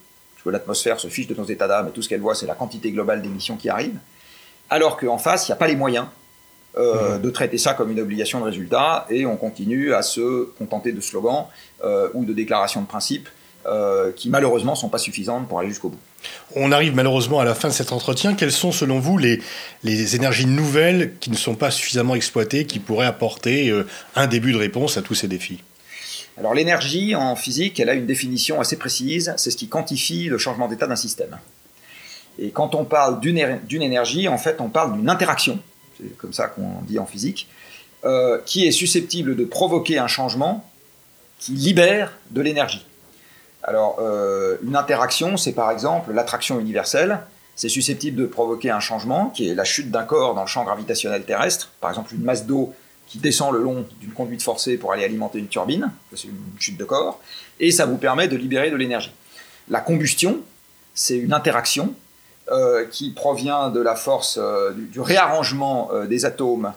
l'atmosphère 0.50 1.00
se 1.00 1.08
fiche 1.08 1.28
de 1.28 1.36
nos 1.36 1.46
états 1.46 1.68
d'âme 1.68 1.88
et 1.88 1.92
tout 1.92 2.02
ce 2.02 2.10
qu'elle 2.10 2.22
voit, 2.22 2.36
c'est 2.36 2.46
la 2.46 2.56
quantité 2.56 2.92
globale 2.92 3.22
d'émissions 3.22 3.58
qui 3.58 3.70
arrivent. 3.70 4.00
Alors 4.70 4.98
qu'en 4.98 5.18
face, 5.18 5.48
il 5.48 5.52
n'y 5.52 5.54
a 5.54 5.58
pas 5.58 5.68
les 5.68 5.76
moyens 5.76 6.08
euh, 6.78 7.18
mmh. 7.18 7.22
de 7.22 7.30
traiter 7.30 7.58
ça 7.58 7.74
comme 7.74 7.92
une 7.92 8.00
obligation 8.00 8.40
de 8.40 8.46
résultat 8.46 9.06
et 9.10 9.26
on 9.26 9.38
continue 9.38 9.94
à 9.94 10.02
se 10.02 10.46
contenter 10.58 10.92
de 10.92 11.02
slogans 11.02 11.46
euh, 11.84 12.10
ou 12.14 12.26
de 12.26 12.34
déclarations 12.34 12.82
de 12.82 12.88
principe 12.88 13.30
euh, 13.68 14.12
qui 14.12 14.30
malheureusement 14.30 14.74
ne 14.74 14.78
sont 14.78 14.90
pas 14.90 14.98
suffisantes 14.98 15.48
pour 15.48 15.60
aller 15.60 15.70
jusqu'au 15.70 15.90
bout. 15.90 16.00
On 16.56 16.72
arrive 16.72 16.96
malheureusement 16.96 17.40
à 17.40 17.46
la 17.46 17.54
fin 17.54 17.68
de 17.68 17.74
cet 17.74 17.92
entretien. 17.92 18.34
Quelles 18.34 18.52
sont 18.52 18.72
selon 18.72 19.00
vous 19.00 19.18
les, 19.18 19.42
les 19.84 20.16
énergies 20.16 20.46
nouvelles 20.46 21.14
qui 21.20 21.30
ne 21.30 21.36
sont 21.36 21.56
pas 21.56 21.72
suffisamment 21.72 22.16
exploitées, 22.16 22.66
qui 22.66 22.80
pourraient 22.80 23.06
apporter 23.06 23.70
euh, 23.70 23.88
un 24.16 24.28
début 24.28 24.54
de 24.54 24.58
réponse 24.58 24.98
à 24.98 25.02
tous 25.02 25.16
ces 25.16 25.28
défis? 25.28 25.60
Alors 26.38 26.54
l'énergie 26.54 27.16
en 27.16 27.36
physique, 27.36 27.80
elle 27.80 27.90
a 27.90 27.94
une 27.94 28.06
définition 28.06 28.62
assez 28.62 28.78
précise, 28.78 29.34
c'est 29.38 29.50
ce 29.50 29.58
qui 29.58 29.68
quantifie 29.68 30.26
le 30.26 30.38
changement 30.38 30.68
d'état 30.68 30.88
d'un 30.88 30.96
système. 30.96 31.38
Et 32.40 32.52
quand 32.52 32.76
on 32.76 32.86
parle 32.86 33.20
d'une 33.20 33.82
énergie, 33.82 34.28
en 34.28 34.38
fait, 34.38 34.62
on 34.62 34.70
parle 34.70 34.96
d'une 34.96 35.10
interaction, 35.10 35.60
c'est 35.98 36.16
comme 36.18 36.34
ça 36.34 36.48
qu'on 36.48 36.82
dit 36.84 37.00
en 37.00 37.06
physique, 37.06 37.48
euh, 38.06 38.40
qui 38.46 38.68
est 38.68 38.72
susceptible 38.72 39.36
de 39.36 39.44
provoquer 39.44 39.98
un 39.98 40.08
changement 40.08 40.64
qui 41.40 41.54
libère 41.54 42.16
de 42.30 42.42
l'énergie. 42.42 42.86
Alors, 43.68 43.98
euh, 44.00 44.56
une 44.64 44.78
interaction, 44.78 45.36
c'est 45.36 45.52
par 45.52 45.72
exemple 45.72 46.14
l'attraction 46.14 46.58
universelle, 46.58 47.20
c'est 47.58 47.68
susceptible 47.68 48.18
de 48.18 48.26
provoquer 48.26 48.70
un 48.70 48.80
changement 48.80 49.30
qui 49.30 49.50
est 49.50 49.56
la 49.56 49.66
chute 49.66 49.92
d'un 49.92 50.04
corps 50.04 50.34
dans 50.34 50.42
le 50.42 50.48
champ 50.48 50.64
gravitationnel 50.64 51.26
terrestre, 51.26 51.70
par 51.82 51.90
exemple 51.90 52.16
une 52.16 52.24
masse 52.24 52.46
d'eau 52.46 52.74
qui 53.08 53.18
descend 53.18 53.54
le 53.54 53.62
long 53.62 53.86
d'une 54.00 54.12
conduite 54.12 54.42
forcée 54.42 54.78
pour 54.78 54.94
aller 54.94 55.04
alimenter 55.04 55.40
une 55.40 55.48
turbine, 55.48 55.92
c'est 56.16 56.30
une 56.30 56.40
chute 56.60 56.78
de 56.78 56.86
corps, 56.86 57.20
et 57.60 57.72
ça 57.72 57.86
vous 57.86 57.98
permet 57.98 58.30
de 58.30 58.38
libérer 58.38 58.72
de 58.72 58.76
l'énergie. 58.78 59.12
La 59.70 59.82
combustion, 59.82 60.40
c'est 60.94 61.18
une 61.18 61.34
interaction 61.34 61.94
euh, 62.50 62.86
qui 62.86 63.12
provient 63.12 63.70
de 63.70 63.82
la 63.82 63.96
force 63.96 64.40
euh, 64.42 64.72
du, 64.74 65.02
réarrangement 65.02 65.90
des 66.08 66.26
atomes 66.26 66.72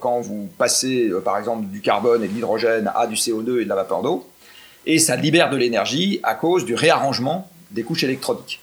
quand 0.00 0.20
vous 0.20 0.50
passez 0.58 1.10
par 1.24 1.38
exemple 1.38 1.64
du 1.68 1.80
carbone 1.80 2.22
et 2.22 2.28
de 2.28 2.34
l'hydrogène 2.34 2.92
à 2.94 3.06
du 3.06 3.14
CO2 3.14 3.62
et 3.62 3.64
de 3.64 3.68
la 3.70 3.76
vapeur 3.76 4.02
d'eau, 4.02 4.28
et 4.86 4.98
ça 4.98 5.16
libère 5.16 5.50
de 5.50 5.56
l'énergie 5.56 6.20
à 6.22 6.34
cause 6.34 6.64
du 6.64 6.74
réarrangement 6.74 7.50
des 7.70 7.82
couches 7.82 8.04
électroniques. 8.04 8.60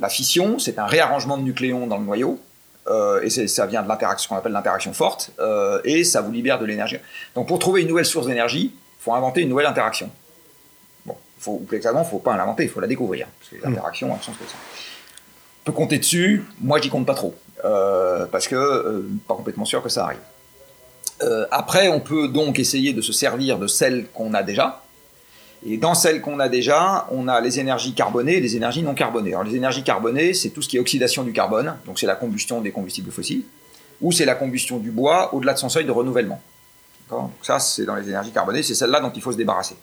La 0.00 0.08
fission, 0.08 0.58
c'est 0.58 0.78
un 0.78 0.86
réarrangement 0.86 1.36
de 1.36 1.42
nucléons 1.42 1.86
dans 1.86 1.98
le 1.98 2.04
noyau, 2.04 2.40
euh, 2.86 3.22
et 3.22 3.30
ça 3.30 3.66
vient 3.66 3.82
de 3.82 3.88
l'interaction 3.88 4.28
qu'on 4.28 4.36
appelle 4.36 4.52
l'interaction 4.52 4.92
forte, 4.92 5.30
euh, 5.38 5.80
et 5.84 6.04
ça 6.04 6.20
vous 6.20 6.32
libère 6.32 6.58
de 6.58 6.66
l'énergie. 6.66 6.98
Donc 7.34 7.48
pour 7.48 7.58
trouver 7.58 7.82
une 7.82 7.88
nouvelle 7.88 8.04
source 8.04 8.26
d'énergie, 8.26 8.72
il 8.74 9.02
faut 9.02 9.14
inventer 9.14 9.40
une 9.42 9.48
nouvelle 9.48 9.66
interaction. 9.66 10.10
Bon, 11.06 11.16
faut, 11.38 11.52
ou 11.52 11.64
plus 11.64 11.76
exactement, 11.76 12.02
il 12.02 12.06
ne 12.06 12.10
faut 12.10 12.18
pas 12.18 12.36
l'inventer, 12.36 12.64
il 12.64 12.68
faut 12.68 12.80
la 12.80 12.86
découvrir, 12.86 13.26
parce 13.38 13.50
que 13.50 13.56
les 13.56 13.62
hmm. 13.62 13.74
interactions 13.74 14.14
elles 14.14 14.22
sont 14.22 14.32
ce 14.32 14.50
ça. 14.50 14.56
On 15.62 15.64
peut 15.64 15.72
compter 15.72 15.98
dessus, 15.98 16.44
moi 16.60 16.80
j'y 16.80 16.90
compte 16.90 17.06
pas 17.06 17.14
trop, 17.14 17.34
euh, 17.64 18.26
parce 18.26 18.48
que 18.48 19.06
pas 19.26 19.34
complètement 19.34 19.64
sûr 19.64 19.82
que 19.82 19.88
ça 19.88 20.04
arrive. 20.04 20.20
Après, 21.50 21.88
on 21.88 22.00
peut 22.00 22.28
donc 22.28 22.58
essayer 22.58 22.92
de 22.92 23.00
se 23.00 23.14
servir 23.14 23.58
de 23.58 23.66
celles 23.66 24.08
qu'on 24.08 24.34
a 24.34 24.42
déjà, 24.42 24.83
Et 25.66 25.78
dans 25.78 25.94
celles 25.94 26.20
qu'on 26.20 26.40
a 26.40 26.48
déjà, 26.48 27.06
on 27.10 27.26
a 27.26 27.40
les 27.40 27.58
énergies 27.58 27.94
carbonées 27.94 28.34
et 28.34 28.40
les 28.40 28.56
énergies 28.56 28.82
non 28.82 28.94
carbonées. 28.94 29.30
Alors 29.30 29.44
les 29.44 29.56
énergies 29.56 29.82
carbonées, 29.82 30.34
c'est 30.34 30.50
tout 30.50 30.60
ce 30.60 30.68
qui 30.68 30.76
est 30.76 30.80
oxydation 30.80 31.22
du 31.22 31.32
carbone, 31.32 31.74
donc 31.86 31.98
c'est 31.98 32.06
la 32.06 32.16
combustion 32.16 32.60
des 32.60 32.70
combustibles 32.70 33.10
fossiles, 33.10 33.44
ou 34.02 34.12
c'est 34.12 34.26
la 34.26 34.34
combustion 34.34 34.78
du 34.78 34.90
bois 34.90 35.34
au-delà 35.34 35.54
de 35.54 35.58
son 35.58 35.70
seuil 35.70 35.86
de 35.86 35.90
renouvellement. 35.90 36.40
Donc 37.10 37.30
ça, 37.42 37.58
c'est 37.58 37.84
dans 37.84 37.94
les 37.94 38.08
énergies 38.08 38.30
carbonées, 38.30 38.62
c'est 38.62 38.74
celle-là 38.74 39.00
dont 39.00 39.12
il 39.14 39.22
faut 39.22 39.32
se 39.32 39.38
débarrasser. 39.38 39.76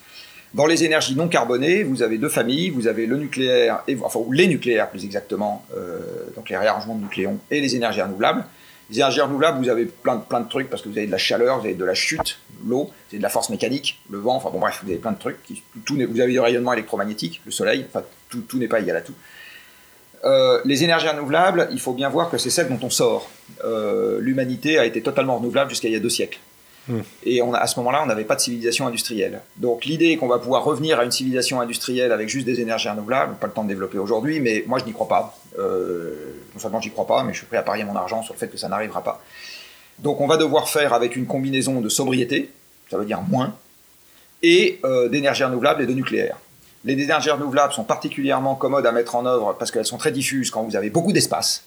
Dans 0.54 0.66
les 0.66 0.84
énergies 0.84 1.16
non 1.16 1.30
carbonées, 1.30 1.84
vous 1.84 2.04
avez 2.04 2.18
deux 2.18 2.30
familles, 2.30 2.70
vous 2.70 2.88
avez 2.88 3.08
le 3.08 3.18
nucléaire, 3.18 3.84
et, 3.88 3.98
enfin 4.04 4.20
les 4.32 4.48
nucléaires 4.48 4.90
plus 4.90 5.06
exactement, 5.06 5.66
euh, 5.76 6.00
donc 6.36 6.50
les 6.50 6.58
réarrangements 6.58 6.96
de 6.96 7.02
nucléons, 7.02 7.40
et 7.50 7.60
les 7.60 7.76
énergies 7.76 8.02
renouvelables. 8.02 8.46
Les 8.92 8.98
énergies 8.98 9.22
renouvelables, 9.22 9.64
vous 9.64 9.70
avez 9.70 9.86
plein 9.86 10.18
de, 10.18 10.22
plein 10.22 10.42
de 10.42 10.50
trucs 10.50 10.70
parce 10.70 10.82
que 10.82 10.90
vous 10.90 10.98
avez 10.98 11.08
de 11.08 11.12
la 11.12 11.18
chaleur, 11.18 11.60
vous 11.60 11.66
avez 11.66 11.76
de 11.76 11.86
la 11.86 11.94
chute, 11.94 12.40
l'eau, 12.68 12.84
vous 12.84 12.94
avez 13.10 13.18
de 13.20 13.24
la 13.24 13.30
force 13.30 13.50
mécanique, 13.50 14.02
le 14.10 14.18
vent, 14.18 14.36
enfin 14.36 14.50
bon 14.50 14.60
bref, 14.60 14.82
vous 14.84 14.90
avez 14.90 15.00
plein 15.00 15.14
de 15.14 15.20
trucs. 15.20 15.38
Tout, 15.86 15.96
vous 15.96 16.20
avez 16.20 16.32
du 16.32 16.40
rayonnement 16.40 16.74
électromagnétique, 16.74 17.42
le 17.46 17.52
soleil, 17.52 17.86
enfin 17.88 18.04
tout, 18.30 18.42
tout 18.42 18.58
n'est 18.58 18.68
pas 18.68 18.82
égal 18.82 18.98
à 18.98 19.02
tout. 19.02 19.14
Euh, 20.24 20.62
les 20.66 20.84
énergies 20.84 21.08
renouvelables, 21.08 21.70
il 21.72 21.80
faut 21.80 21.94
bien 21.94 22.10
voir 22.10 22.30
que 22.30 22.38
c'est 22.38 22.50
celles 22.50 22.68
dont 22.68 22.80
on 22.84 22.90
sort. 22.90 23.30
Euh, 23.64 24.20
L'humanité 24.20 24.78
a 24.78 24.86
été 24.86 25.02
totalement 25.02 25.38
renouvelable 25.38 25.70
jusqu'à 25.70 25.88
il 25.88 25.94
y 25.94 25.98
a 25.98 26.00
deux 26.00 26.10
siècles. 26.10 26.40
Hmm. 26.88 27.02
Et 27.24 27.42
on 27.42 27.54
à 27.54 27.68
ce 27.68 27.80
moment-là, 27.80 28.02
on 28.04 28.08
n'avait 28.08 28.24
pas 28.24 28.36
de 28.36 28.42
civilisation 28.42 28.88
industrielle. 28.88 29.42
Donc 29.58 29.86
l'idée 29.86 30.18
qu'on 30.18 30.28
va 30.28 30.40
pouvoir 30.40 30.64
revenir 30.64 31.00
à 31.00 31.06
une 31.06 31.12
civilisation 31.12 31.62
industrielle 31.62 32.12
avec 32.12 32.28
juste 32.28 32.46
des 32.46 32.60
énergies 32.60 32.90
renouvelables, 32.90 33.36
pas 33.36 33.48
le 33.48 33.54
temps 33.54 33.64
de 33.64 33.70
développer 33.70 34.00
aujourd'hui, 34.00 34.40
mais 34.40 34.64
moi 34.68 34.80
je 34.80 34.86
n'y 34.86 34.94
crois 34.94 35.08
pas. 35.08 35.38
Euh, 35.60 36.34
non 36.54 36.60
seulement 36.60 36.82
j'y 36.82 36.90
crois 36.90 37.06
pas, 37.06 37.24
mais 37.24 37.34
je 37.34 37.40
suis 37.40 37.48
prêt 37.48 37.58
à 37.58 37.64
parier 37.64 37.84
mon 37.84 37.96
argent 37.96 38.24
sur 38.24 38.34
le 38.34 38.40
fait 38.40 38.48
que 38.48 38.58
ça 38.58 38.68
n'arrivera 38.68 39.04
pas. 39.04 39.22
Donc 40.00 40.22
on 40.22 40.28
va 40.28 40.38
devoir 40.38 40.70
faire 40.70 40.94
avec 40.94 41.16
une 41.16 41.28
combinaison 41.28 41.82
de 41.82 41.90
sobriété, 41.90 42.50
ça 42.90 42.98
veut 42.98 43.06
dire 43.06 43.22
moins, 43.22 43.56
et 44.42 44.80
euh, 44.84 45.08
d'énergie 45.08 45.44
renouvelable 45.44 45.84
et 45.84 45.86
de 45.86 45.94
nucléaire. 45.94 46.38
Les 46.84 46.94
énergies 46.94 47.30
renouvelables 47.30 47.74
sont 47.74 47.84
particulièrement 47.84 48.56
commodes 48.56 48.88
à 48.88 48.92
mettre 48.92 49.16
en 49.16 49.28
œuvre 49.28 49.56
parce 49.60 49.70
qu'elles 49.70 49.86
sont 49.86 49.98
très 49.98 50.12
diffuses 50.12 50.50
quand 50.50 50.64
vous 50.64 50.76
avez 50.76 50.90
beaucoup 50.90 51.12
d'espace. 51.12 51.64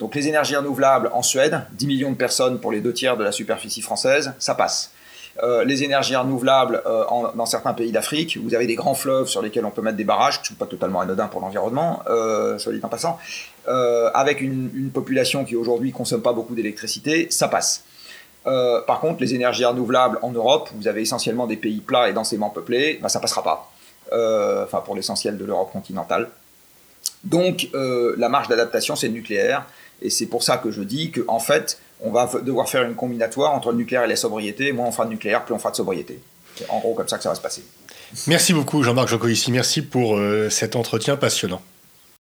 Donc 0.00 0.14
les 0.14 0.26
énergies 0.28 0.56
renouvelables 0.56 1.10
en 1.12 1.22
Suède, 1.22 1.60
10 1.72 1.86
millions 1.86 2.10
de 2.10 2.16
personnes 2.16 2.58
pour 2.58 2.72
les 2.72 2.80
deux 2.80 2.94
tiers 2.94 3.18
de 3.18 3.22
la 3.22 3.32
superficie 3.32 3.82
française, 3.82 4.32
ça 4.38 4.54
passe. 4.54 4.92
Euh, 5.42 5.62
les 5.62 5.84
énergies 5.84 6.16
renouvelables 6.16 6.82
euh, 6.86 7.04
dans 7.34 7.46
certains 7.46 7.74
pays 7.74 7.92
d'Afrique, 7.92 8.38
vous 8.42 8.54
avez 8.54 8.66
des 8.66 8.74
grands 8.74 8.94
fleuves 8.94 9.28
sur 9.28 9.42
lesquels 9.42 9.64
on 9.64 9.70
peut 9.70 9.82
mettre 9.82 9.98
des 9.98 10.04
barrages, 10.04 10.38
qui 10.38 10.44
ne 10.44 10.48
sont 10.48 10.54
pas 10.54 10.66
totalement 10.66 11.00
anodins 11.00 11.28
pour 11.28 11.42
l'environnement, 11.42 12.02
euh, 12.08 12.58
soit 12.58 12.72
dit 12.72 12.80
en 12.82 12.88
passant, 12.88 13.18
euh, 13.68 14.10
avec 14.14 14.40
une, 14.40 14.90
population 14.92 15.44
qui 15.44 15.54
aujourd'hui 15.54 15.92
consomme 15.92 16.22
pas 16.22 16.32
beaucoup 16.32 16.54
d'électricité, 16.54 17.28
ça 17.30 17.48
passe. 17.48 17.84
Par 18.44 19.00
contre, 19.00 19.20
les 19.20 19.34
énergies 19.34 19.66
renouvelables 19.66 20.18
en 20.22 20.32
Europe, 20.32 20.70
vous 20.74 20.88
avez 20.88 21.02
essentiellement 21.02 21.46
des 21.46 21.56
pays 21.56 21.80
plats 21.80 22.08
et 22.08 22.14
densément 22.14 22.48
peuplés, 22.48 22.98
ben, 23.00 23.08
ça 23.08 23.20
passera 23.20 23.42
pas. 23.42 23.70
enfin, 24.64 24.80
pour 24.80 24.96
l'essentiel 24.96 25.36
de 25.36 25.44
l'Europe 25.44 25.70
continentale. 25.70 26.30
Donc, 27.22 27.68
la 27.72 28.28
marge 28.28 28.48
d'adaptation, 28.48 28.96
c'est 28.96 29.08
le 29.08 29.12
nucléaire. 29.12 29.66
Et 30.02 30.10
c'est 30.10 30.26
pour 30.26 30.42
ça 30.42 30.58
que 30.58 30.70
je 30.70 30.82
dis 30.82 31.10
qu'en 31.10 31.36
en 31.36 31.40
fait, 31.40 31.78
on 32.02 32.10
va 32.10 32.30
devoir 32.42 32.68
faire 32.68 32.82
une 32.84 32.94
combinatoire 32.94 33.54
entre 33.54 33.72
le 33.72 33.78
nucléaire 33.78 34.04
et 34.04 34.08
la 34.08 34.16
sobriété. 34.16 34.72
Moins 34.72 34.86
on 34.86 34.92
fera 34.92 35.04
de 35.04 35.10
nucléaire, 35.10 35.44
plus 35.44 35.54
on 35.54 35.58
fera 35.58 35.70
de 35.70 35.76
sobriété. 35.76 36.20
C'est 36.56 36.68
en 36.70 36.78
gros 36.78 36.94
comme 36.94 37.08
ça 37.08 37.16
que 37.16 37.22
ça 37.22 37.28
va 37.28 37.34
se 37.34 37.40
passer. 37.40 37.62
Merci 38.26 38.52
beaucoup 38.52 38.82
Jean-Marc 38.82 39.10
ici. 39.28 39.52
Merci 39.52 39.82
pour 39.82 40.16
euh, 40.16 40.50
cet 40.50 40.76
entretien 40.76 41.16
passionnant. 41.16 41.62